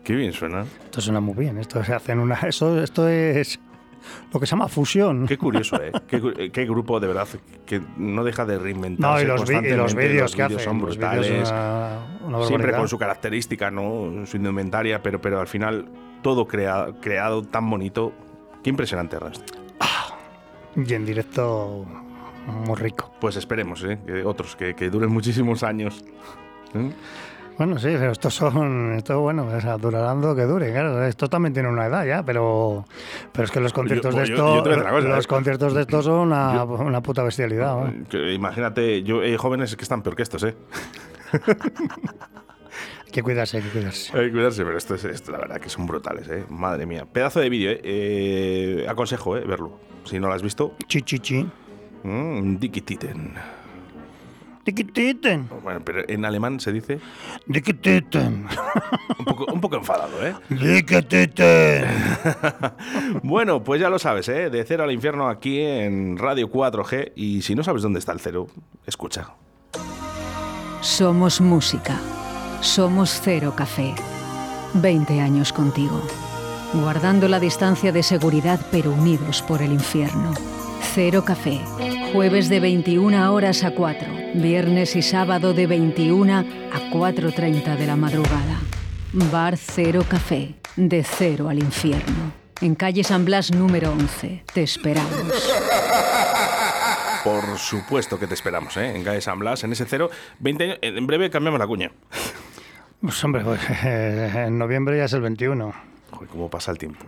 Qué 0.04 0.14
bien 0.14 0.33
suenan. 0.33 0.66
Esto 0.85 1.00
suena 1.00 1.18
muy 1.21 1.35
bien. 1.35 1.59
Esto 1.59 1.83
se 1.83 1.92
hacen 1.92 2.21
una. 2.21 2.37
Eso, 2.37 2.80
esto 2.80 3.09
es 3.09 3.59
lo 4.33 4.38
que 4.38 4.47
se 4.47 4.52
llama 4.52 4.68
fusión. 4.68 5.26
Qué 5.26 5.37
curioso, 5.37 5.75
¿eh? 5.83 5.90
Qué, 6.06 6.23
eh, 6.38 6.50
qué 6.52 6.64
grupo 6.66 7.00
de 7.00 7.09
verdad 7.09 7.26
que 7.66 7.83
no 7.97 8.23
deja 8.23 8.45
de 8.45 8.59
reinventarse. 8.61 9.25
No, 9.26 9.35
y 9.35 9.37
los, 9.37 9.50
los 9.76 9.95
vídeos 9.97 10.37
que 10.37 10.42
hacen. 10.45 10.61
son 10.61 10.80
brutales. 10.80 11.49
una- 11.50 11.99
una 12.25 12.47
Siempre 12.47 12.73
con 12.76 12.87
su 12.88 12.97
característica, 12.97 13.73
¿no? 13.73 14.25
Su 14.26 14.37
indumentaria, 14.37 15.02
pero, 15.02 15.21
pero 15.21 15.40
al 15.40 15.49
final 15.49 15.88
todo 16.23 16.47
crea- 16.47 16.92
creado 17.00 17.42
tan 17.42 17.68
bonito. 17.68 18.12
Qué 18.62 18.71
impresionante, 18.71 19.16
Ernst. 19.16 19.50
Y 20.76 20.92
en 20.95 21.04
directo, 21.06 21.84
muy 22.47 22.76
rico. 22.76 23.13
Pues 23.21 23.37
esperemos, 23.37 23.82
¿eh? 23.85 23.99
Que 24.06 24.25
otros, 24.25 24.56
que, 24.56 24.75
que 24.75 24.89
duren 24.91 25.11
muchísimos 25.11 25.63
años. 25.63 26.04
¿Eh? 26.75 26.91
Bueno, 27.59 27.78
sí, 27.78 27.89
pero 27.99 28.13
estos 28.13 28.35
son. 28.35 28.93
Esto, 28.97 29.19
bueno, 29.21 29.47
o 29.47 29.61
sea, 29.61 29.78
durarán 29.78 30.21
lo 30.21 30.37
que 30.37 30.43
dure, 30.43 30.71
claro. 30.73 31.02
Esto 31.04 31.28
también 31.28 31.54
tiene 31.54 31.69
una 31.71 31.87
edad 31.87 32.04
ya, 32.04 32.23
pero. 32.23 32.85
Pero 33.32 33.45
es 33.45 33.50
que 33.50 33.61
los 33.61 33.73
conciertos 33.73 34.15
yo- 34.15 34.19
de 34.21 34.25
esto. 34.26 34.56
yo 34.56 34.63
cosa, 34.63 35.00
los 35.09 35.25
¿eh? 35.25 35.28
conciertos 35.28 35.73
de 35.75 35.80
estos 35.80 36.04
son 36.04 36.19
una, 36.28 36.65
una 36.65 37.00
puta 37.02 37.23
bestialidad. 37.23 37.89
¿eh? 37.89 38.02
Que 38.11 38.35
imagínate, 38.35 39.02
yo 39.02 39.21
hay 39.23 39.37
jóvenes 39.37 39.75
que 39.75 39.82
están 39.82 40.02
peor 40.02 40.17
que 40.17 40.23
estos, 40.23 40.45
¿eh? 40.45 40.54
Hay 43.06 43.13
que 43.13 43.23
cuidarse, 43.23 43.56
hay 43.56 43.63
que 43.63 43.71
cuidarse. 43.71 44.19
Hay 44.19 44.26
que 44.26 44.32
cuidarse, 44.32 44.65
pero 44.65 44.76
esto 44.76 44.95
es, 44.95 45.04
esto, 45.04 45.32
la 45.32 45.39
verdad 45.39 45.59
que 45.59 45.71
son 45.71 45.87
brutales, 45.87 46.28
¿eh? 46.28 46.45
Madre 46.50 46.85
mía. 46.85 47.06
Pedazo 47.11 47.41
de 47.41 47.49
vídeo, 47.49 47.71
¿eh? 47.71 47.80
Eh, 47.82 48.87
Aconsejo, 48.89 49.37
¿eh? 49.39 49.45
Verlo. 49.47 49.78
Si 50.04 50.19
no 50.21 50.28
lo 50.28 50.35
has 50.35 50.43
visto, 50.43 50.75
Chi, 50.87 51.00
chi, 51.02 51.19
chi. 51.21 51.49
Mm. 52.02 52.56
Dikititen, 54.67 55.49
Bueno, 55.63 55.80
pero 55.85 56.02
en 56.09 56.25
alemán 56.25 56.59
se 56.59 56.73
dice 56.73 56.99
dikititen, 57.47 58.49
un 59.21 59.25
poco, 59.25 59.47
un 59.52 59.61
poco 59.61 59.76
enfadado, 59.76 60.26
¿eh? 60.26 60.35
dikititen. 60.50 61.85
Bueno, 63.23 63.63
pues 63.63 63.80
ya 63.80 63.89
lo 63.89 64.00
sabes, 64.00 64.28
¿eh? 64.28 64.50
De 64.50 64.65
cero 64.65 64.82
al 64.82 64.91
infierno 64.91 65.28
aquí 65.28 65.61
en 65.61 66.19
Radio 66.19 66.50
4G. 66.50 67.13
Y 67.15 67.43
si 67.43 67.54
no 67.54 67.63
sabes 67.63 67.82
dónde 67.82 68.00
está 68.00 68.11
el 68.13 68.19
cero, 68.19 68.49
escucha. 68.87 69.28
Somos 70.80 71.41
música. 71.41 71.99
Somos 72.61 73.21
Cero 73.23 73.54
Café. 73.56 73.95
20 74.75 75.21
años 75.21 75.52
contigo. 75.52 76.02
Guardando 76.75 77.28
la 77.28 77.39
distancia 77.39 77.93
de 77.93 78.02
seguridad 78.02 78.61
pero 78.73 78.93
unidos 78.93 79.43
por 79.43 79.63
el 79.63 79.73
infierno. 79.73 80.32
Cero 80.82 81.25
Café. 81.25 81.60
Jueves 82.12 82.49
de 82.49 82.60
21 82.60 83.32
horas 83.32 83.65
a 83.65 83.73
4. 83.73 84.08
Viernes 84.34 84.97
y 84.97 85.02
sábado 85.02 85.52
de 85.52 85.67
21 85.67 86.32
a 86.39 86.45
4.30 86.91 87.76
de 87.76 87.86
la 87.86 87.97
madrugada. 87.97 88.60
Bar 89.12 89.56
Cero 89.56 90.04
Café. 90.08 90.54
De 90.76 91.02
cero 91.02 91.49
al 91.49 91.58
infierno. 91.58 92.32
En 92.60 92.75
calle 92.75 93.04
San 93.04 93.25
Blas 93.25 93.52
número 93.52 93.91
11. 93.93 94.45
Te 94.52 94.62
esperamos. 94.62 95.52
Por 97.25 97.58
supuesto 97.58 98.19
que 98.19 98.26
te 98.26 98.34
esperamos, 98.34 98.76
¿eh? 98.76 98.95
En 98.95 99.02
calle 99.04 99.21
San 99.21 99.39
Blas, 99.39 99.65
en 99.65 99.73
ese 99.73 99.84
cero. 99.86 100.10
20 100.41 100.65
años. 100.65 100.78
En 100.82 101.06
breve 101.06 101.30
cambiamos 101.30 101.58
la 101.58 101.67
cuña. 101.67 101.93
Pues 103.00 103.23
hombre, 103.25 103.43
pues, 103.43 103.60
eh, 103.84 104.32
en 104.47 104.58
noviembre 104.58 104.97
ya 104.99 105.04
es 105.04 105.12
el 105.12 105.23
21. 105.23 105.73
Joder, 106.10 106.28
cómo 106.28 106.49
pasa 106.49 106.71
el 106.73 106.78
tiempo. 106.78 107.04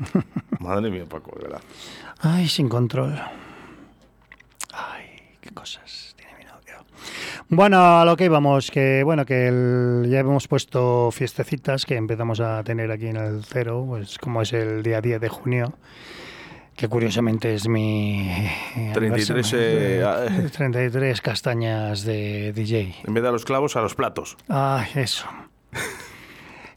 Madre 0.61 0.91
mía, 0.91 1.05
Paco, 1.09 1.33
de 1.37 1.45
verdad. 1.45 1.61
Ay, 2.21 2.49
sin 2.49 2.69
control. 2.69 3.21
Qué 5.49 5.55
cosas 5.55 6.15
tiene 6.17 6.33
mi 6.39 6.45
novio. 6.45 6.85
Bueno, 7.49 8.01
a 8.01 8.05
lo 8.05 8.17
que 8.17 8.27
íbamos, 8.27 8.71
que 8.71 9.03
bueno, 9.03 9.25
que 9.25 9.49
el- 9.49 10.07
ya 10.11 10.21
hemos 10.21 10.47
puesto 10.47 11.11
fiestecitas 11.11 11.87
que 11.87 11.97
empezamos 11.97 12.41
a 12.41 12.63
tener 12.65 12.91
aquí 12.91 13.07
en 13.07 13.17
el 13.17 13.45
cero, 13.45 13.85
pues 13.87 14.19
como 14.19 14.43
es 14.43 14.53
el 14.53 14.83
día 14.83 15.01
10 15.01 15.21
de 15.21 15.29
junio, 15.31 15.73
que 16.77 16.87
curiosamente 16.89 17.55
es 17.55 17.67
mi... 17.67 18.31
33, 18.93 19.31
aniversario, 19.31 20.25
eh, 20.27 20.31
de- 20.43 20.51
33 20.51 21.21
castañas 21.23 22.03
de 22.05 22.53
DJ. 22.53 22.95
En 23.07 23.15
vez 23.15 23.23
de 23.23 23.29
a 23.31 23.33
los 23.33 23.45
clavos, 23.47 23.75
a 23.77 23.81
los 23.81 23.95
platos. 23.95 24.37
Ay, 24.49 24.87
eso. 24.97 25.27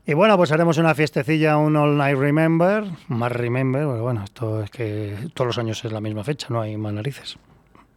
Y 0.05 0.13
bueno, 0.13 0.35
pues 0.37 0.51
haremos 0.51 0.77
una 0.77 0.95
fiestecilla, 0.95 1.57
un 1.57 1.75
All 1.75 1.95
Night 1.97 2.17
Remember, 2.17 2.85
más 3.09 3.31
Remember, 3.33 3.83
porque 3.85 4.01
bueno, 4.01 4.23
esto 4.23 4.63
es 4.63 4.71
que 4.71 5.15
todos 5.33 5.47
los 5.47 5.57
años 5.59 5.83
es 5.85 5.91
la 5.91 6.01
misma 6.01 6.23
fecha, 6.23 6.47
no 6.49 6.61
hay 6.61 6.75
más 6.77 6.93
narices. 6.93 7.37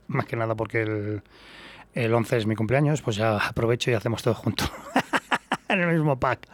Más 0.07 0.27
que 0.27 0.37
nada 0.37 0.55
porque 0.55 0.83
el, 0.83 1.23
el 1.95 2.15
11 2.15 2.39
es 2.39 2.47
mi 2.47 2.57
cumpleaños, 2.57 3.03
pues 3.03 3.17
ya 3.17 3.37
aprovecho 3.37 3.91
y 3.91 3.95
hacemos 3.95 4.23
todo 4.23 4.35
junto, 4.35 4.65
en 5.69 5.81
el 5.81 5.93
mismo 5.93 6.19
pack. 6.19 6.49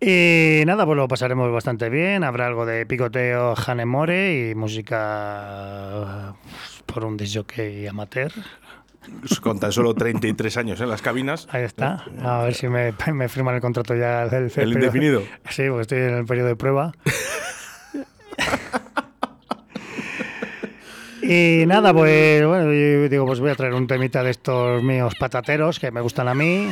Y 0.00 0.64
nada, 0.66 0.84
pues 0.84 0.96
lo 0.96 1.06
pasaremos 1.06 1.52
bastante 1.52 1.88
bien, 1.88 2.24
habrá 2.24 2.48
algo 2.48 2.66
de 2.66 2.84
picoteo 2.86 3.54
Hanemore 3.54 4.50
y 4.50 4.54
música 4.56 6.34
pues, 6.42 6.82
por 6.86 7.04
un 7.04 7.16
disjockey 7.16 7.86
amateur, 7.86 8.32
Con 9.40 9.60
tan 9.60 9.70
solo 9.70 9.94
33 9.94 10.56
años 10.56 10.80
en 10.80 10.88
las 10.88 11.02
cabinas. 11.02 11.46
Ahí 11.52 11.62
está. 11.62 12.04
A 12.20 12.42
ver 12.42 12.54
si 12.54 12.66
me, 12.66 12.92
me 13.12 13.28
firman 13.28 13.54
el 13.54 13.60
contrato 13.60 13.94
ya 13.94 14.26
del 14.26 14.50
¿El 14.56 14.72
indefinido? 14.72 15.22
Sí, 15.48 15.68
porque 15.68 15.82
estoy 15.82 15.98
en 15.98 16.14
el 16.14 16.24
periodo 16.24 16.48
de 16.48 16.56
prueba. 16.56 16.92
Y 21.22 21.64
nada, 21.66 21.94
pues 21.94 22.44
bueno, 22.46 22.64
yo 22.72 23.08
digo, 23.08 23.26
pues 23.26 23.40
voy 23.40 23.50
a 23.50 23.54
traer 23.54 23.74
un 23.74 23.86
temita 23.86 24.22
de 24.22 24.30
estos 24.30 24.82
míos 24.82 25.14
patateros 25.18 25.78
que 25.78 25.90
me 25.90 26.00
gustan 26.00 26.28
a 26.28 26.34
mí. 26.34 26.70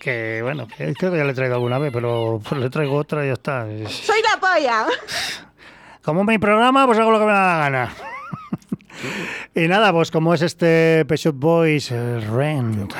Que 0.00 0.40
bueno, 0.42 0.68
que 0.68 0.94
creo 0.94 1.10
que 1.10 1.18
ya 1.18 1.24
le 1.24 1.32
he 1.32 1.34
traído 1.34 1.54
alguna 1.56 1.78
vez, 1.78 1.90
pero 1.92 2.40
pues 2.46 2.60
le 2.60 2.70
traigo 2.70 2.96
otra 2.96 3.24
y 3.24 3.28
ya 3.28 3.32
está. 3.32 3.66
¡Soy 3.88 4.20
la 4.22 4.40
polla! 4.40 4.86
Como 6.02 6.24
mi 6.24 6.38
programa, 6.38 6.86
pues 6.86 6.98
hago 6.98 7.10
lo 7.10 7.18
que 7.18 7.26
me 7.26 7.32
da 7.32 7.46
la 7.46 7.58
gana. 7.58 7.94
y 9.54 9.68
nada, 9.68 9.92
pues 9.92 10.10
como 10.10 10.34
es 10.34 10.42
este 10.42 11.04
Shop 11.16 11.34
Boys 11.34 11.90
eh, 11.90 12.20
Rent. 12.20 12.94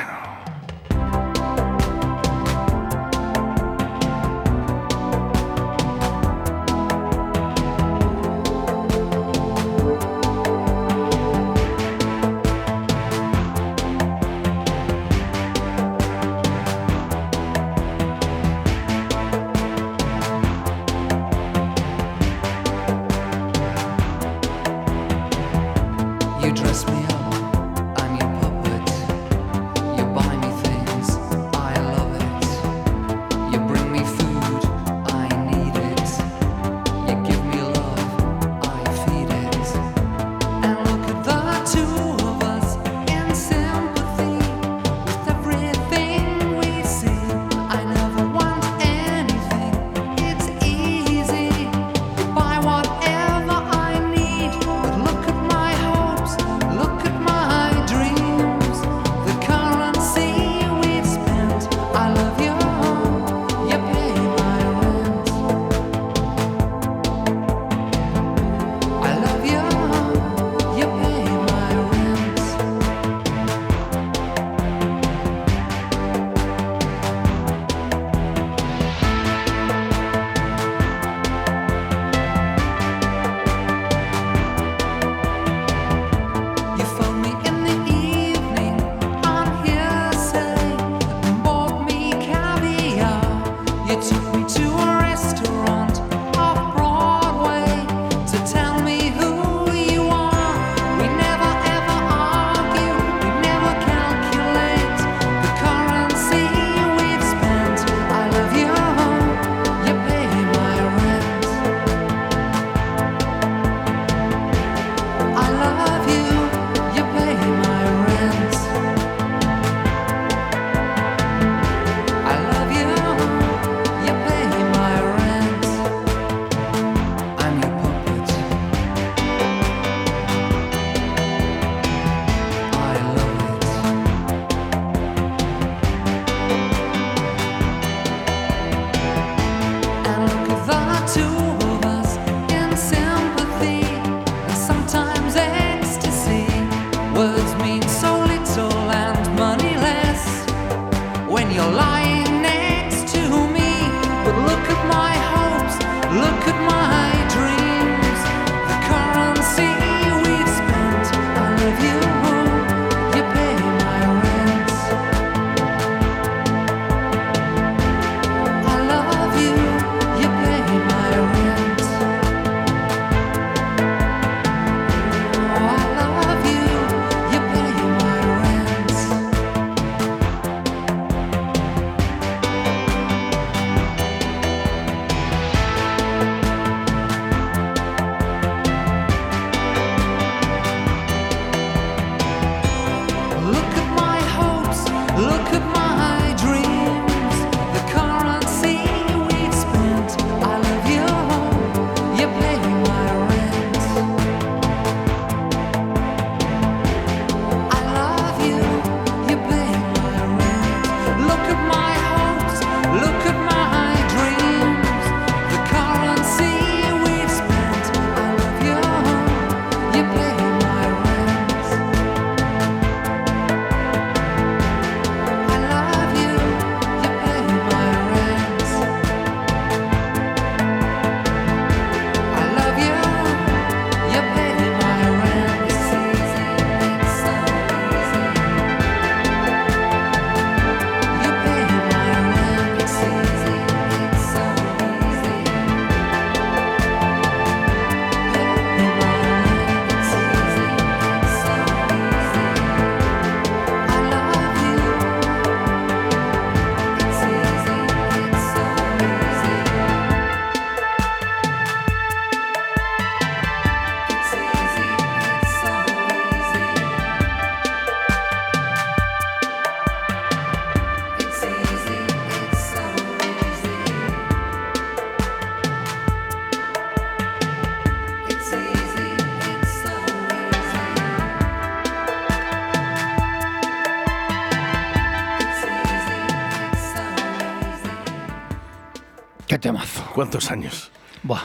¿Cuántos 290.19 290.51
años? 290.51 290.91
Buah. 291.23 291.43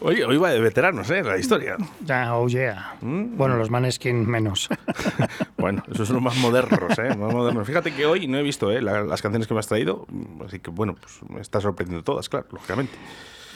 Oye, 0.00 0.24
hoy 0.24 0.36
va 0.36 0.50
de 0.50 0.58
veteranos, 0.58 1.08
¿eh? 1.12 1.22
La 1.22 1.38
historia. 1.38 1.76
Ya, 2.04 2.34
oh 2.34 2.48
yeah. 2.48 2.94
Mm. 3.00 3.36
Bueno, 3.36 3.54
los 3.56 3.70
Maneskin 3.70 4.28
menos. 4.28 4.68
Bueno, 5.56 5.84
esos 5.88 6.08
son 6.08 6.16
los 6.16 6.24
más 6.24 6.36
modernos, 6.38 6.98
¿eh? 6.98 7.14
Más 7.16 7.32
modernos. 7.32 7.64
Fíjate 7.64 7.94
que 7.94 8.04
hoy 8.04 8.26
no 8.26 8.38
he 8.38 8.42
visto 8.42 8.72
¿eh? 8.72 8.82
la- 8.82 9.04
las 9.04 9.22
canciones 9.22 9.46
que 9.46 9.54
me 9.54 9.60
has 9.60 9.68
traído, 9.68 10.04
así 10.44 10.58
que 10.58 10.70
bueno, 10.72 10.96
pues 11.00 11.20
me 11.30 11.40
está 11.40 11.60
sorprendiendo 11.60 12.02
todas, 12.02 12.28
claro, 12.28 12.46
lógicamente. 12.50 12.92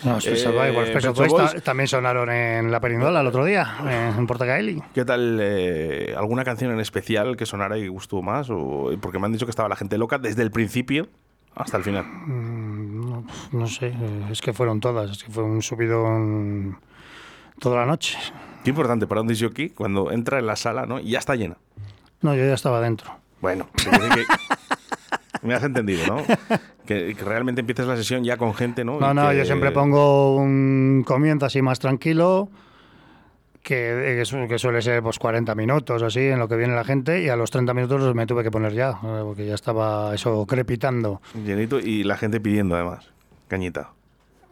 No, 0.04 0.20
Special 0.20 0.54
Eh, 0.54 0.70
Boys 0.70 1.12
ta- 1.16 1.24
Boys. 1.26 1.62
también 1.64 1.88
sonaron 1.88 2.30
en 2.30 2.70
La 2.70 2.78
Perindola 2.78 3.20
el 3.22 3.26
otro 3.26 3.44
día, 3.44 4.12
en 4.16 4.24
Portacaeli. 4.28 4.80
¿Qué 4.94 5.04
tal? 5.04 5.38
eh, 5.42 6.14
¿Alguna 6.16 6.44
canción 6.44 6.70
en 6.70 6.78
especial 6.78 7.36
que 7.36 7.46
sonara 7.46 7.78
y 7.78 7.88
gustó 7.88 8.22
más? 8.22 8.48
O, 8.50 8.92
porque 9.00 9.18
me 9.18 9.26
han 9.26 9.32
dicho 9.32 9.46
que 9.46 9.50
estaba 9.50 9.68
la 9.68 9.74
gente 9.76 9.98
loca 9.98 10.18
desde 10.18 10.42
el 10.42 10.52
principio 10.52 11.08
hasta 11.56 11.76
el 11.78 11.82
final. 11.82 12.04
No, 12.26 13.24
no 13.52 13.66
sé, 13.66 13.88
eh, 13.88 14.26
es 14.30 14.40
que 14.40 14.52
fueron 14.52 14.78
todas, 14.80 15.10
es 15.10 15.24
que 15.24 15.30
fue 15.32 15.42
un 15.42 15.62
subidón 15.62 16.78
toda 17.58 17.76
la 17.80 17.86
noche. 17.86 18.16
Qué 18.62 18.70
importante 18.70 19.06
para 19.06 19.20
un 19.22 19.26
disc 19.28 19.42
jockey 19.42 19.70
cuando 19.70 20.10
entra 20.12 20.38
en 20.38 20.46
la 20.46 20.56
sala 20.56 20.86
¿no? 20.86 21.00
y 21.00 21.10
ya 21.10 21.18
está 21.18 21.34
llena. 21.34 21.56
No, 22.20 22.34
yo 22.34 22.44
ya 22.44 22.54
estaba 22.54 22.80
dentro. 22.80 23.10
Bueno, 23.40 23.68
que- 23.76 24.24
me 25.46 25.54
has 25.54 25.62
entendido, 25.62 26.06
¿no? 26.06 26.22
Que, 26.84 27.14
que 27.14 27.24
realmente 27.24 27.60
empieces 27.60 27.86
la 27.86 27.96
sesión 27.96 28.24
ya 28.24 28.36
con 28.36 28.54
gente, 28.54 28.84
¿no? 28.84 28.98
No, 28.98 29.14
no, 29.14 29.30
que- 29.30 29.38
yo 29.38 29.44
siempre 29.44 29.70
pongo 29.70 30.36
un 30.36 31.04
comienzo 31.06 31.46
así 31.46 31.62
más 31.62 31.78
tranquilo, 31.78 32.48
que, 33.66 34.14
que 34.18 34.24
su- 34.24 34.46
que 34.48 34.58
suele 34.60 34.80
ser 34.80 35.02
pues 35.02 35.18
40 35.18 35.54
minutos 35.56 36.00
así 36.04 36.20
en 36.20 36.38
lo 36.38 36.46
que 36.46 36.54
viene 36.56 36.74
la 36.76 36.84
gente, 36.84 37.20
y 37.22 37.28
a 37.28 37.34
los 37.36 37.50
30 37.50 37.74
minutos 37.74 38.14
me 38.14 38.24
tuve 38.24 38.44
que 38.44 38.50
poner 38.52 38.72
ya, 38.72 38.90
eh, 39.02 39.20
porque 39.24 39.44
ya 39.44 39.54
estaba 39.56 40.14
eso 40.14 40.46
crepitando. 40.46 41.20
Llenito 41.44 41.80
y 41.80 42.04
la 42.04 42.16
gente 42.16 42.38
pidiendo 42.40 42.76
además. 42.76 43.10
Cañita. 43.48 43.90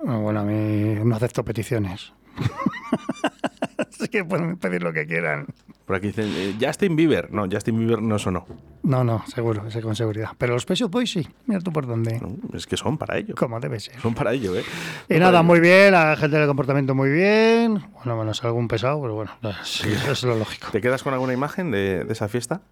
Ah, 0.07 0.17
Bueno, 0.17 0.41
a 0.41 0.43
mí 0.45 0.97
no 1.05 1.15
acepto 1.15 1.45
peticiones. 1.45 2.13
Así 3.79 4.09
que 4.09 4.25
pueden 4.25 4.57
pedir 4.57 4.83
lo 4.83 4.93
que 4.93 5.07
quieran. 5.07 5.47
Por 5.87 5.97
aquí 5.97 6.07
dicen, 6.09 6.31
eh, 6.35 6.55
Justin 6.61 6.97
Bieber. 6.97 7.31
No, 7.33 7.47
Justin 7.51 7.79
Bieber 7.79 8.01
no 8.01 8.19
sonó. 8.19 8.47
No, 8.83 9.05
no, 9.05 9.23
seguro, 9.27 9.67
ese 9.67 9.83
con 9.83 9.95
seguridad. 9.95 10.31
Pero 10.39 10.55
los 10.55 10.65
Pet 10.65 10.79
Boys 10.89 11.11
sí, 11.11 11.29
mira 11.47 11.61
tú 11.61 11.73
por 11.73 11.87
dónde. 11.87 12.19
No, 12.21 12.37
es 12.57 12.67
que 12.67 12.77
son 12.77 12.97
para 12.97 13.19
ello. 13.19 13.35
Como 13.37 13.61
debe 13.61 13.79
ser. 13.81 14.01
Son 14.01 14.15
para 14.15 14.33
ello, 14.33 14.57
¿eh? 14.57 14.63
Y 15.09 15.15
Son 15.15 15.23
nada, 15.23 15.43
muy 15.43 15.61
bien, 15.61 15.93
la 15.93 16.17
gente 16.17 16.39
del 16.39 16.47
comportamiento 16.47 16.95
muy 16.95 17.11
bien. 17.11 17.85
Bueno, 17.97 18.17
menos 18.17 18.43
algún 18.45 18.67
pesado, 18.69 19.01
pero 19.03 19.15
bueno, 19.15 19.33
es, 19.63 19.85
es 19.85 20.23
lo 20.23 20.37
lógico. 20.37 20.69
¿Te 20.73 20.81
quedas 20.81 21.03
con 21.03 21.13
alguna 21.13 21.35
imagen 21.35 21.71
de, 21.71 22.05
de 22.05 22.13
esa 22.13 22.29
fiesta? 22.29 22.63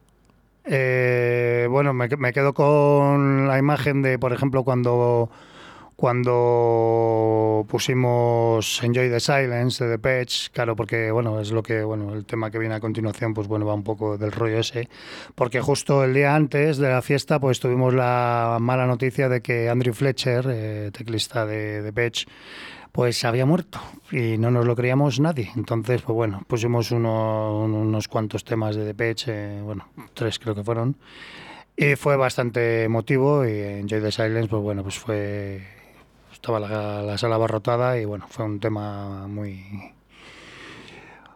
Eh, 0.65 1.67
bueno, 1.71 1.93
me, 1.93 2.09
me 2.17 2.33
quedo 2.33 2.55
con 2.55 3.49
la 3.49 3.59
imagen 3.59 4.01
de, 4.03 4.19
por 4.19 4.33
ejemplo, 4.33 4.65
cuando, 4.65 5.31
cuando 5.97 7.65
pusimos 7.69 8.83
Enjoy 8.83 9.09
the 9.09 9.21
Silence 9.21 9.85
de 9.85 9.97
The 9.97 9.99
Patch, 9.99 10.49
claro, 10.51 10.75
porque 10.77 11.11
bueno, 11.11 11.41
es 11.41 11.53
lo 11.53 11.63
que, 11.63 11.83
bueno, 11.85 12.13
el 12.15 12.25
tema 12.25 12.51
que 12.51 12.59
viene 12.59 12.75
a 12.75 12.81
continuación, 12.81 13.35
pues 13.35 13.47
bueno, 13.49 13.67
va 13.67 13.75
un 13.75 13.85
poco 13.85 14.19
del 14.19 14.33
rollo 14.33 14.59
ese, 14.59 14.89
porque 15.35 15.61
justo 15.61 16.05
el 16.05 16.15
día 16.15 16.35
antes 16.35 16.79
de 16.79 16.89
la 16.91 17.03
fiesta, 17.03 17.39
pues 17.41 17.61
tuvimos 17.61 17.95
la 17.95 18.59
mala 18.61 18.87
noticia 18.87 19.29
de 19.29 19.41
que 19.41 19.69
Andrew 19.69 19.95
Fletcher, 19.95 20.47
eh, 20.49 20.91
teclista 20.93 21.47
de 21.47 21.83
The 21.83 21.93
Patch, 21.93 22.25
pues 22.91 23.25
había 23.25 23.47
muerto 23.47 23.81
y 24.11 24.37
no 24.39 24.51
nos 24.51 24.67
lo 24.67 24.77
creíamos 24.77 25.19
nadie. 25.21 25.51
Entonces, 25.57 26.03
pues 26.03 26.15
bueno, 26.15 26.43
pusimos 26.47 26.91
uno- 26.91 27.61
unos 27.65 28.09
cuantos 28.09 28.45
temas 28.45 28.77
de 28.77 28.85
Depeche, 28.85 29.59
eh, 29.59 29.63
bueno, 29.63 29.89
tres 30.15 30.39
creo 30.39 30.55
que 30.55 30.63
fueron, 30.63 30.97
y 31.77 31.97
fue 31.97 32.17
bastante 32.17 32.83
emotivo 32.85 33.47
y 33.47 33.51
Enjoy 33.61 34.01
the 34.03 34.13
Silence, 34.13 34.49
pues 34.49 34.63
bueno, 34.63 34.83
pues 34.83 34.99
fue... 34.99 35.82
Estaba 36.43 36.59
la, 36.59 37.03
la 37.03 37.17
sala 37.19 37.37
abarrotada 37.37 38.01
y 38.01 38.05
bueno, 38.05 38.27
fue 38.29 38.45
un 38.45 38.59
tema 38.59 39.29
muy... 39.29 39.63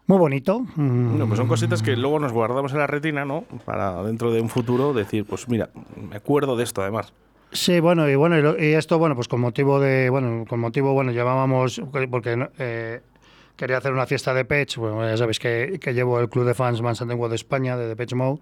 Muy 0.08 0.18
bonito. 0.18 0.66
Mm, 0.74 1.16
No, 1.16 1.28
pues 1.28 1.38
son 1.38 1.46
cositas 1.46 1.80
que 1.80 1.96
luego 1.96 2.18
nos 2.18 2.32
guardamos 2.32 2.72
en 2.72 2.78
la 2.78 2.88
retina, 2.88 3.24
¿no? 3.24 3.44
Para 3.64 4.02
dentro 4.02 4.32
de 4.32 4.40
un 4.40 4.48
futuro 4.48 4.92
decir, 4.92 5.24
pues 5.24 5.48
mira, 5.48 5.70
me 6.10 6.16
acuerdo 6.16 6.56
de 6.56 6.64
esto 6.64 6.82
además. 6.82 7.12
Sí, 7.52 7.78
bueno, 7.78 8.08
y 8.10 8.16
bueno, 8.16 8.56
y, 8.58 8.72
esto, 8.72 8.98
bueno, 8.98 9.14
pues 9.14 9.28
con 9.28 9.40
motivo 9.40 9.78
de, 9.78 10.10
bueno, 10.10 10.44
con 10.48 10.58
motivo, 10.58 10.92
bueno, 10.92 11.12
llevábamos, 11.12 11.80
porque 12.10 12.48
eh, 12.58 13.00
quería 13.54 13.78
hacer 13.78 13.92
una 13.92 14.06
fiesta 14.06 14.34
de 14.34 14.44
Pech, 14.44 14.76
bueno, 14.76 15.08
ya 15.08 15.16
sabéis 15.16 15.38
que, 15.38 15.78
que 15.80 15.94
llevo 15.94 16.18
el 16.18 16.28
club 16.28 16.44
de 16.46 16.54
fans 16.54 16.82
Más 16.82 17.00
Antiguo 17.00 17.28
de 17.28 17.36
España, 17.36 17.76
de 17.76 17.86
Depeche 17.86 18.16
Mode, 18.16 18.40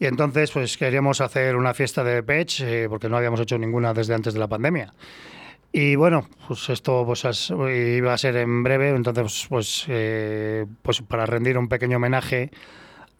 y 0.00 0.06
entonces, 0.06 0.50
pues 0.50 0.76
queríamos 0.76 1.20
hacer 1.20 1.54
una 1.54 1.72
fiesta 1.74 2.02
de 2.02 2.24
Pech, 2.24 2.60
eh, 2.62 2.86
porque 2.88 3.08
no 3.08 3.16
habíamos 3.16 3.38
hecho 3.38 3.56
ninguna 3.56 3.94
desde 3.94 4.14
antes 4.14 4.34
de 4.34 4.40
la 4.40 4.48
pandemia. 4.48 4.92
Y 5.72 5.96
bueno, 5.96 6.28
pues 6.46 6.68
esto 6.68 7.04
pues, 7.06 7.50
iba 7.50 8.12
a 8.12 8.18
ser 8.18 8.36
en 8.36 8.62
breve, 8.62 8.90
entonces 8.90 9.46
pues, 9.48 9.86
eh, 9.88 10.66
pues 10.82 11.00
para 11.00 11.24
rendir 11.24 11.56
un 11.56 11.68
pequeño 11.68 11.96
homenaje 11.96 12.50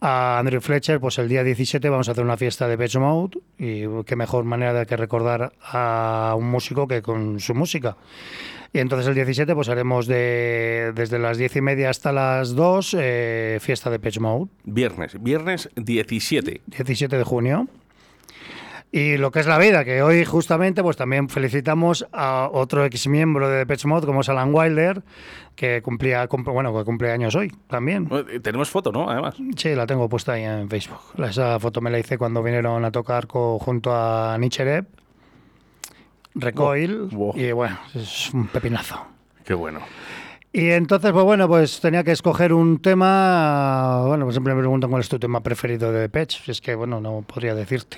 a 0.01 0.37
Andrew 0.37 0.61
Fletcher, 0.61 0.99
pues 0.99 1.17
el 1.17 1.29
día 1.29 1.43
17 1.43 1.89
vamos 1.89 2.09
a 2.09 2.11
hacer 2.11 2.23
una 2.23 2.37
fiesta 2.37 2.67
de 2.67 2.77
Pet 2.77 2.93
Mode 2.95 3.39
y 3.57 3.85
qué 4.03 4.15
mejor 4.15 4.43
manera 4.43 4.73
de 4.73 4.85
que 4.85 4.97
recordar 4.97 5.53
a 5.63 6.35
un 6.37 6.45
músico 6.45 6.87
que 6.87 7.01
con 7.01 7.39
su 7.39 7.55
música. 7.55 7.97
Y 8.71 8.79
entonces 8.79 9.07
el 9.07 9.15
17 9.15 9.55
pues 9.55 9.69
haremos 9.69 10.05
de, 10.05 10.91
desde 10.93 11.19
las 11.19 11.37
10 11.37 11.55
y 11.55 11.61
media 11.61 11.89
hasta 11.89 12.11
las 12.11 12.53
2 12.53 12.97
eh, 12.99 13.57
fiesta 13.61 13.89
de 13.89 13.99
Pet 13.99 14.19
Mode, 14.19 14.51
Viernes, 14.63 15.21
viernes 15.21 15.69
17. 15.75 16.61
17 16.67 17.17
de 17.17 17.23
junio. 17.23 17.67
Y 18.95 19.17
lo 19.17 19.31
que 19.31 19.39
es 19.39 19.47
la 19.47 19.57
vida, 19.57 19.83
que 19.83 20.03
hoy 20.03 20.23
justamente 20.23 20.83
pues 20.83 20.95
también 20.97 21.27
felicitamos 21.27 22.05
a 22.13 22.47
otro 22.53 22.85
ex 22.85 23.07
miembro 23.07 23.49
de 23.49 23.57
Depeche 23.57 23.87
Mode 23.87 24.05
como 24.05 24.21
es 24.21 24.29
Alan 24.29 24.53
Wilder, 24.53 25.01
que 25.55 25.81
cumplía 25.81 26.27
cum- 26.27 26.43
bueno, 26.43 26.71
que 26.77 26.83
cumple 26.85 27.11
años 27.11 27.33
hoy 27.33 27.51
también. 27.67 28.07
Tenemos 28.43 28.69
foto, 28.69 28.91
¿no? 28.91 29.09
Además. 29.09 29.33
Sí, 29.57 29.73
la 29.73 29.87
tengo 29.87 30.07
puesta 30.07 30.33
ahí 30.33 30.43
en 30.43 30.69
Facebook. 30.69 30.99
Esa 31.27 31.59
foto 31.59 31.81
me 31.81 31.89
la 31.89 31.97
hice 31.97 32.19
cuando 32.19 32.43
vinieron 32.43 32.85
a 32.85 32.91
tocar 32.91 33.25
junto 33.27 33.91
a 33.91 34.37
Nichereb, 34.37 34.85
Recoil, 36.35 37.09
Wow. 37.11 37.33
y 37.35 37.51
bueno, 37.51 37.77
es 37.95 38.31
un 38.33 38.47
pepinazo. 38.47 39.05
Qué 39.43 39.55
bueno. 39.55 39.79
Y 40.51 40.69
entonces, 40.69 41.11
pues 41.11 41.25
bueno, 41.25 41.47
pues 41.47 41.79
tenía 41.79 42.03
que 42.03 42.11
escoger 42.11 42.53
un 42.53 42.79
tema. 42.79 44.03
Bueno, 44.05 44.25
pues 44.25 44.35
siempre 44.35 44.53
me 44.53 44.59
preguntan 44.59 44.89
cuál 44.91 45.01
es 45.01 45.09
tu 45.09 45.17
tema 45.17 45.41
preferido 45.41 45.91
de 45.91 45.99
Depeche. 46.01 46.41
Si 46.45 46.51
es 46.51 46.61
que, 46.61 46.75
bueno, 46.75 47.01
no 47.01 47.23
podría 47.23 47.55
decirte. 47.55 47.97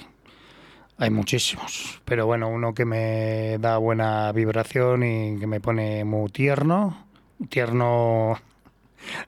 Hay 0.97 1.09
muchísimos. 1.09 2.01
Pero 2.05 2.25
bueno, 2.25 2.47
uno 2.49 2.73
que 2.73 2.85
me 2.85 3.57
da 3.59 3.77
buena 3.77 4.31
vibración 4.31 5.03
y 5.03 5.37
que 5.39 5.47
me 5.47 5.59
pone 5.59 6.03
muy 6.05 6.29
tierno. 6.29 7.05
Tierno 7.49 8.39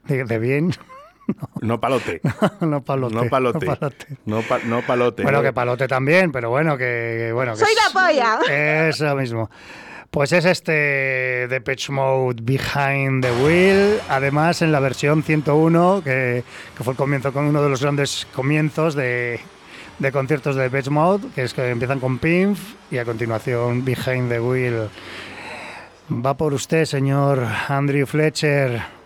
de, 0.06 0.24
de 0.24 0.40
bien. 0.40 0.72
No 1.60 1.78
palote. 1.82 2.22
no 2.62 2.82
palote. 2.86 3.14
No 3.16 3.26
palote. 3.30 3.66
no 3.66 3.76
palote. 3.76 4.06
No, 4.26 4.42
pa- 4.44 4.60
no 4.64 4.82
palote. 4.82 5.24
Bueno, 5.24 5.42
que 5.42 5.52
palote 5.52 5.86
también, 5.86 6.32
pero 6.32 6.50
bueno, 6.50 6.78
que. 6.78 6.86
que, 7.28 7.32
bueno, 7.34 7.52
que 7.52 7.60
¡Soy 7.60 7.74
es- 7.74 7.94
la 7.94 8.02
polla! 8.02 8.88
Eso 8.88 9.14
mismo. 9.14 9.50
Pues 10.10 10.32
es 10.32 10.46
este 10.46 11.50
Depeche 11.50 11.92
Mode 11.92 12.38
Behind 12.44 13.22
the 13.22 13.32
Wheel, 13.44 14.00
además 14.08 14.62
en 14.62 14.72
la 14.72 14.80
versión 14.80 15.22
101, 15.22 16.02
que, 16.02 16.46
que 16.78 16.84
fue 16.86 16.94
el 16.94 16.98
comienzo 16.98 17.34
con 17.34 17.44
uno 17.44 17.62
de 17.62 17.70
los 17.72 17.82
grandes 17.82 18.26
comienzos 18.34 18.96
de, 18.96 19.42
de 20.00 20.12
conciertos 20.12 20.56
de 20.56 20.64
Depeche 20.64 20.90
Mode, 20.90 21.28
que 21.34 21.44
es 21.44 21.54
que 21.54 21.70
empiezan 21.70 22.00
con 22.00 22.20
Pimp 22.20 22.58
y 22.92 22.98
a 22.98 23.06
continuación 23.06 23.84
Behind 23.84 24.30
the 24.30 24.40
Wheel. 24.40 24.90
Va 26.12 26.36
por 26.36 26.54
usted, 26.54 26.86
señor 26.86 27.46
Andrew 27.68 28.06
Fletcher. 28.06 28.97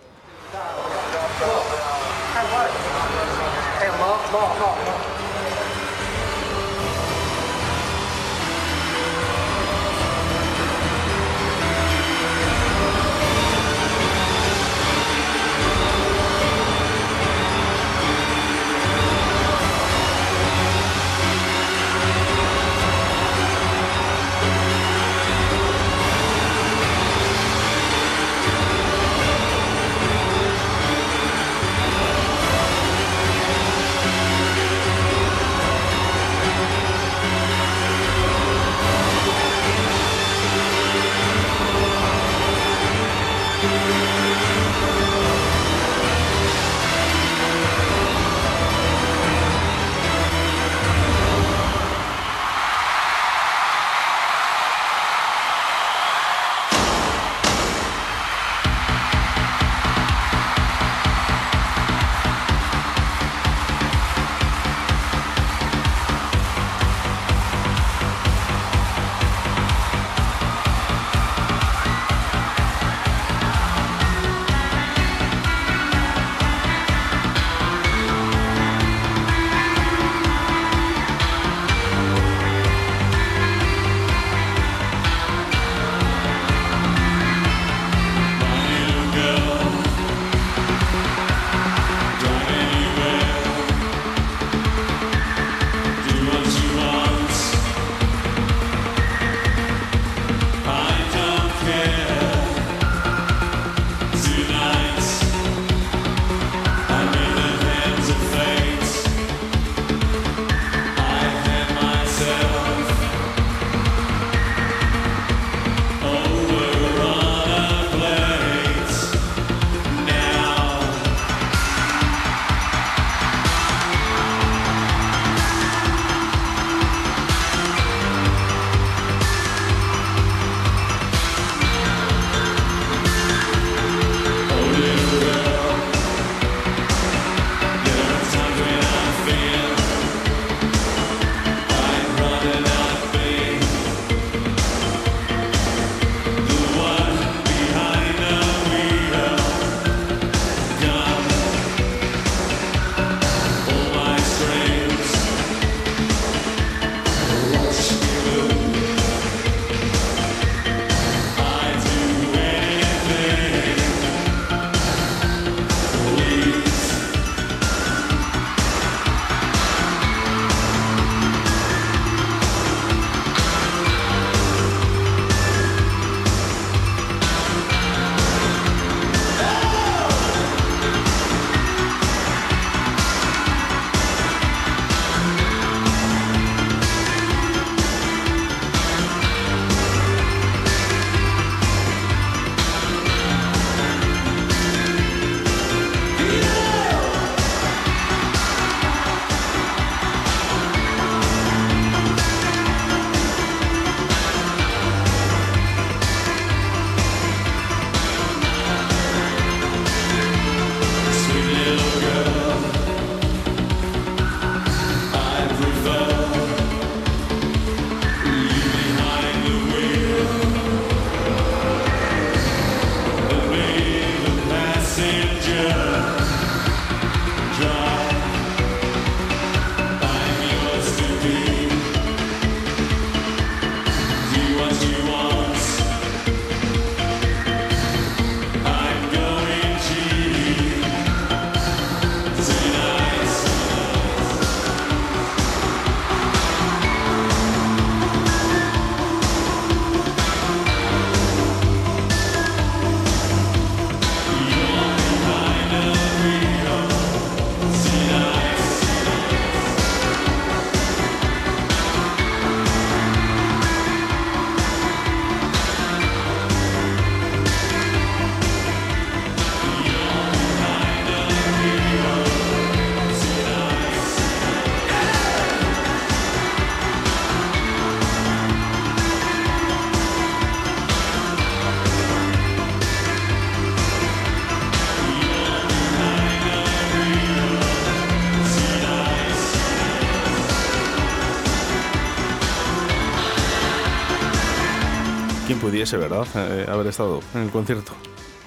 ¿Verdad? 295.98 296.26
Eh, 296.36 296.66
haber 296.70 296.88
estado 296.88 297.20
en 297.36 297.42
el 297.44 297.50
concierto. 297.50 297.94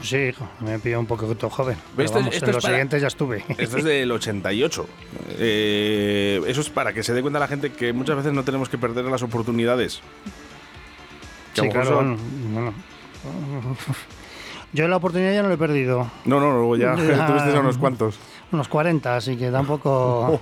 Sí, 0.02 0.16
hijo, 0.16 0.46
me 0.61 0.78
pilló 0.78 1.00
un 1.00 1.07
poquito 1.07 1.48
joven. 1.48 1.76
Pero 1.96 2.04
Esto 2.04 2.18
es- 2.18 2.24
vamos, 2.24 2.35
esto 2.35 2.46
en 2.46 2.50
es 2.50 2.54
los 2.57 2.62
para- 2.64 2.74
siguientes 2.74 3.00
ya 3.02 3.09
estuve. 3.09 3.44
Esto 3.57 3.78
es 3.78 3.85
del 3.85 4.11
88. 4.12 4.87
Eh, 5.38 6.42
eso 6.46 6.61
es 6.61 6.68
para 6.68 6.92
que 6.92 7.02
se 7.02 7.14
dé 7.14 7.22
cuenta 7.22 7.38
la 7.38 7.48
gente 7.48 7.72
que 7.72 7.92
muchas 7.92 8.16
veces 8.16 8.33
no 8.33 8.44
tenemos 8.44 8.68
que 8.68 8.76
perder 8.76 9.04
las 9.07 9.22
oportunidades. 9.22 10.00
Que 11.54 11.62
Sí, 11.62 11.68
claro. 11.70 11.87
son- 11.90 12.18
bueno, 12.52 12.74
bueno. 13.33 13.76
Yo 14.72 14.88
la 14.88 14.96
oportunidad 14.96 15.33
ya 15.33 15.42
no 15.42 15.48
la 15.48 15.54
he 15.54 15.59
perdido. 15.59 16.11
No, 16.24 16.40
no, 16.40 16.50
luego 16.52 16.76
ya 16.76 16.94
Ya. 16.96 17.26
tuviste 17.26 17.59
unos 17.59 17.78
cuantos. 17.78 18.18
Unos 18.52 18.68
40, 18.68 19.16
así 19.16 19.37
que 19.37 19.50
tampoco, 19.50 20.40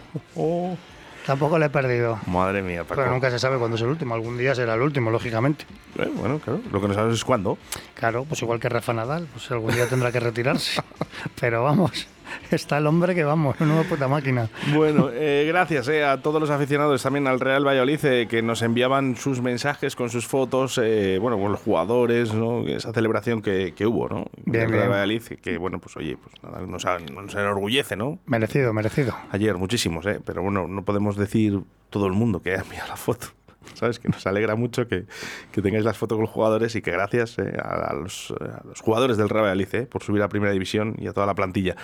tampoco 1.26 1.58
la 1.58 1.66
he 1.66 1.70
perdido. 1.70 2.18
Madre 2.26 2.62
mía, 2.62 2.84
Paco. 2.84 2.96
Pero 3.00 3.10
nunca 3.10 3.30
se 3.30 3.38
sabe 3.38 3.58
cuándo 3.58 3.76
es 3.76 3.82
el 3.82 3.88
último. 3.88 4.14
Algún 4.14 4.38
día 4.38 4.54
será 4.54 4.74
el 4.74 4.80
último, 4.82 5.10
lógicamente. 5.10 5.64
Eh, 5.98 6.10
bueno, 6.14 6.38
claro. 6.38 6.60
Lo 6.70 6.80
que 6.80 6.88
no 6.88 6.94
sabes 6.94 7.14
es 7.14 7.24
cuándo. 7.24 7.58
Claro, 7.94 8.24
pues 8.24 8.42
igual 8.42 8.60
que 8.60 8.68
Rafa 8.68 8.92
Nadal, 8.92 9.26
pues 9.32 9.50
algún 9.50 9.74
día 9.74 9.86
tendrá 9.88 10.12
que 10.12 10.20
retirarse. 10.20 10.82
Pero 11.40 11.62
vamos, 11.64 12.06
está 12.50 12.78
el 12.78 12.86
hombre 12.86 13.14
que 13.14 13.24
vamos, 13.24 13.56
una 13.60 13.82
puta 13.82 14.08
máquina. 14.08 14.48
Bueno, 14.74 15.10
eh, 15.12 15.44
gracias 15.48 15.88
eh, 15.88 16.04
a 16.04 16.20
todos 16.22 16.40
los 16.40 16.50
aficionados, 16.50 17.02
también 17.02 17.26
al 17.26 17.40
Real 17.40 17.66
Valladolid, 17.66 18.04
eh, 18.04 18.26
que 18.28 18.42
nos 18.42 18.62
enviaban 18.62 19.16
sus 19.16 19.40
mensajes 19.40 19.96
con 19.96 20.10
sus 20.10 20.26
fotos, 20.26 20.78
eh, 20.82 21.18
bueno, 21.20 21.38
con 21.38 21.52
los 21.52 21.60
jugadores, 21.60 22.32
¿no? 22.34 22.66
esa 22.66 22.92
celebración 22.92 23.42
que, 23.42 23.74
que 23.74 23.86
hubo, 23.86 24.08
¿no? 24.08 24.26
Bien, 24.44 24.62
Del 24.64 24.70
Real 24.70 24.70
bien. 24.70 24.90
Valladolid, 24.90 25.22
que 25.40 25.58
bueno, 25.58 25.78
pues 25.78 25.96
oye, 25.96 26.16
pues 26.16 26.34
nada, 26.42 26.60
nos, 26.66 26.84
nos 27.12 27.34
enorgullece, 27.34 27.96
¿no? 27.96 28.18
Merecido, 28.26 28.72
merecido. 28.72 29.14
Ayer, 29.30 29.56
muchísimos, 29.56 30.06
¿eh? 30.06 30.20
Pero 30.24 30.42
bueno, 30.42 30.66
no 30.68 30.82
podemos 30.84 31.16
decir 31.16 31.60
todo 31.90 32.06
el 32.06 32.12
mundo 32.12 32.40
que 32.42 32.52
haya 32.52 32.62
enviado 32.62 32.88
la 32.88 32.96
foto. 32.96 33.28
¿Sabes? 33.74 33.98
Que 33.98 34.08
nos 34.08 34.26
alegra 34.26 34.54
mucho 34.56 34.86
que, 34.88 35.04
que 35.52 35.62
tengáis 35.62 35.84
las 35.84 35.96
fotos 35.96 36.16
con 36.16 36.22
los 36.22 36.30
jugadores 36.30 36.74
y 36.76 36.82
que 36.82 36.90
gracias 36.90 37.38
eh, 37.38 37.56
a, 37.62 37.90
a 37.90 37.94
los, 37.94 38.30
eh, 38.40 38.44
a 38.44 38.66
los 38.66 38.80
jugadores 38.80 39.16
del 39.16 39.28
Real 39.28 39.44
Valladolid 39.44 39.74
eh, 39.74 39.86
por 39.86 40.02
subir 40.02 40.22
a 40.22 40.28
Primera 40.28 40.52
División 40.52 40.94
y 40.98 41.06
a 41.06 41.12
toda 41.12 41.26
la 41.26 41.34
plantilla. 41.34 41.76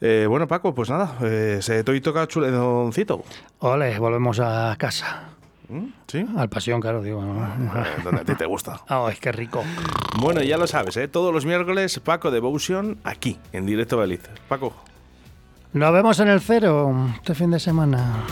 Bueno, 0.00 0.46
Paco, 0.48 0.74
pues 0.74 0.90
nada, 0.90 1.16
se 1.60 1.82
to- 1.84 1.94
y 1.94 2.00
toca 2.00 2.26
chuledoncito. 2.26 3.22
Ole, 3.60 3.98
volvemos 3.98 4.38
a 4.40 4.74
casa. 4.78 5.30
¿Mm? 5.68 5.86
¿Sí? 6.06 6.24
Al 6.36 6.48
pasión, 6.48 6.80
claro, 6.80 7.02
digo. 7.02 7.20
¿no? 7.22 7.48
Donde 8.04 8.20
a 8.20 8.24
ti 8.24 8.34
te 8.36 8.46
gusta. 8.46 8.80
Ay, 8.88 9.16
qué 9.20 9.32
rico. 9.32 9.64
Bueno, 10.20 10.40
ya 10.42 10.56
lo 10.58 10.66
sabes, 10.68 10.96
¿eh? 10.96 11.08
todos 11.08 11.34
los 11.34 11.44
miércoles 11.44 11.98
Paco 12.00 12.30
Devotion 12.30 12.98
aquí, 13.02 13.38
en 13.52 13.66
directo 13.66 13.96
Valladolid. 13.96 14.20
Paco. 14.48 14.72
Nos 15.72 15.92
vemos 15.92 16.20
en 16.20 16.28
el 16.28 16.40
cero 16.40 16.94
este 17.16 17.34
fin 17.34 17.50
de 17.50 17.58
semana. 17.58 18.22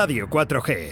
Radio 0.00 0.26
4G, 0.26 0.88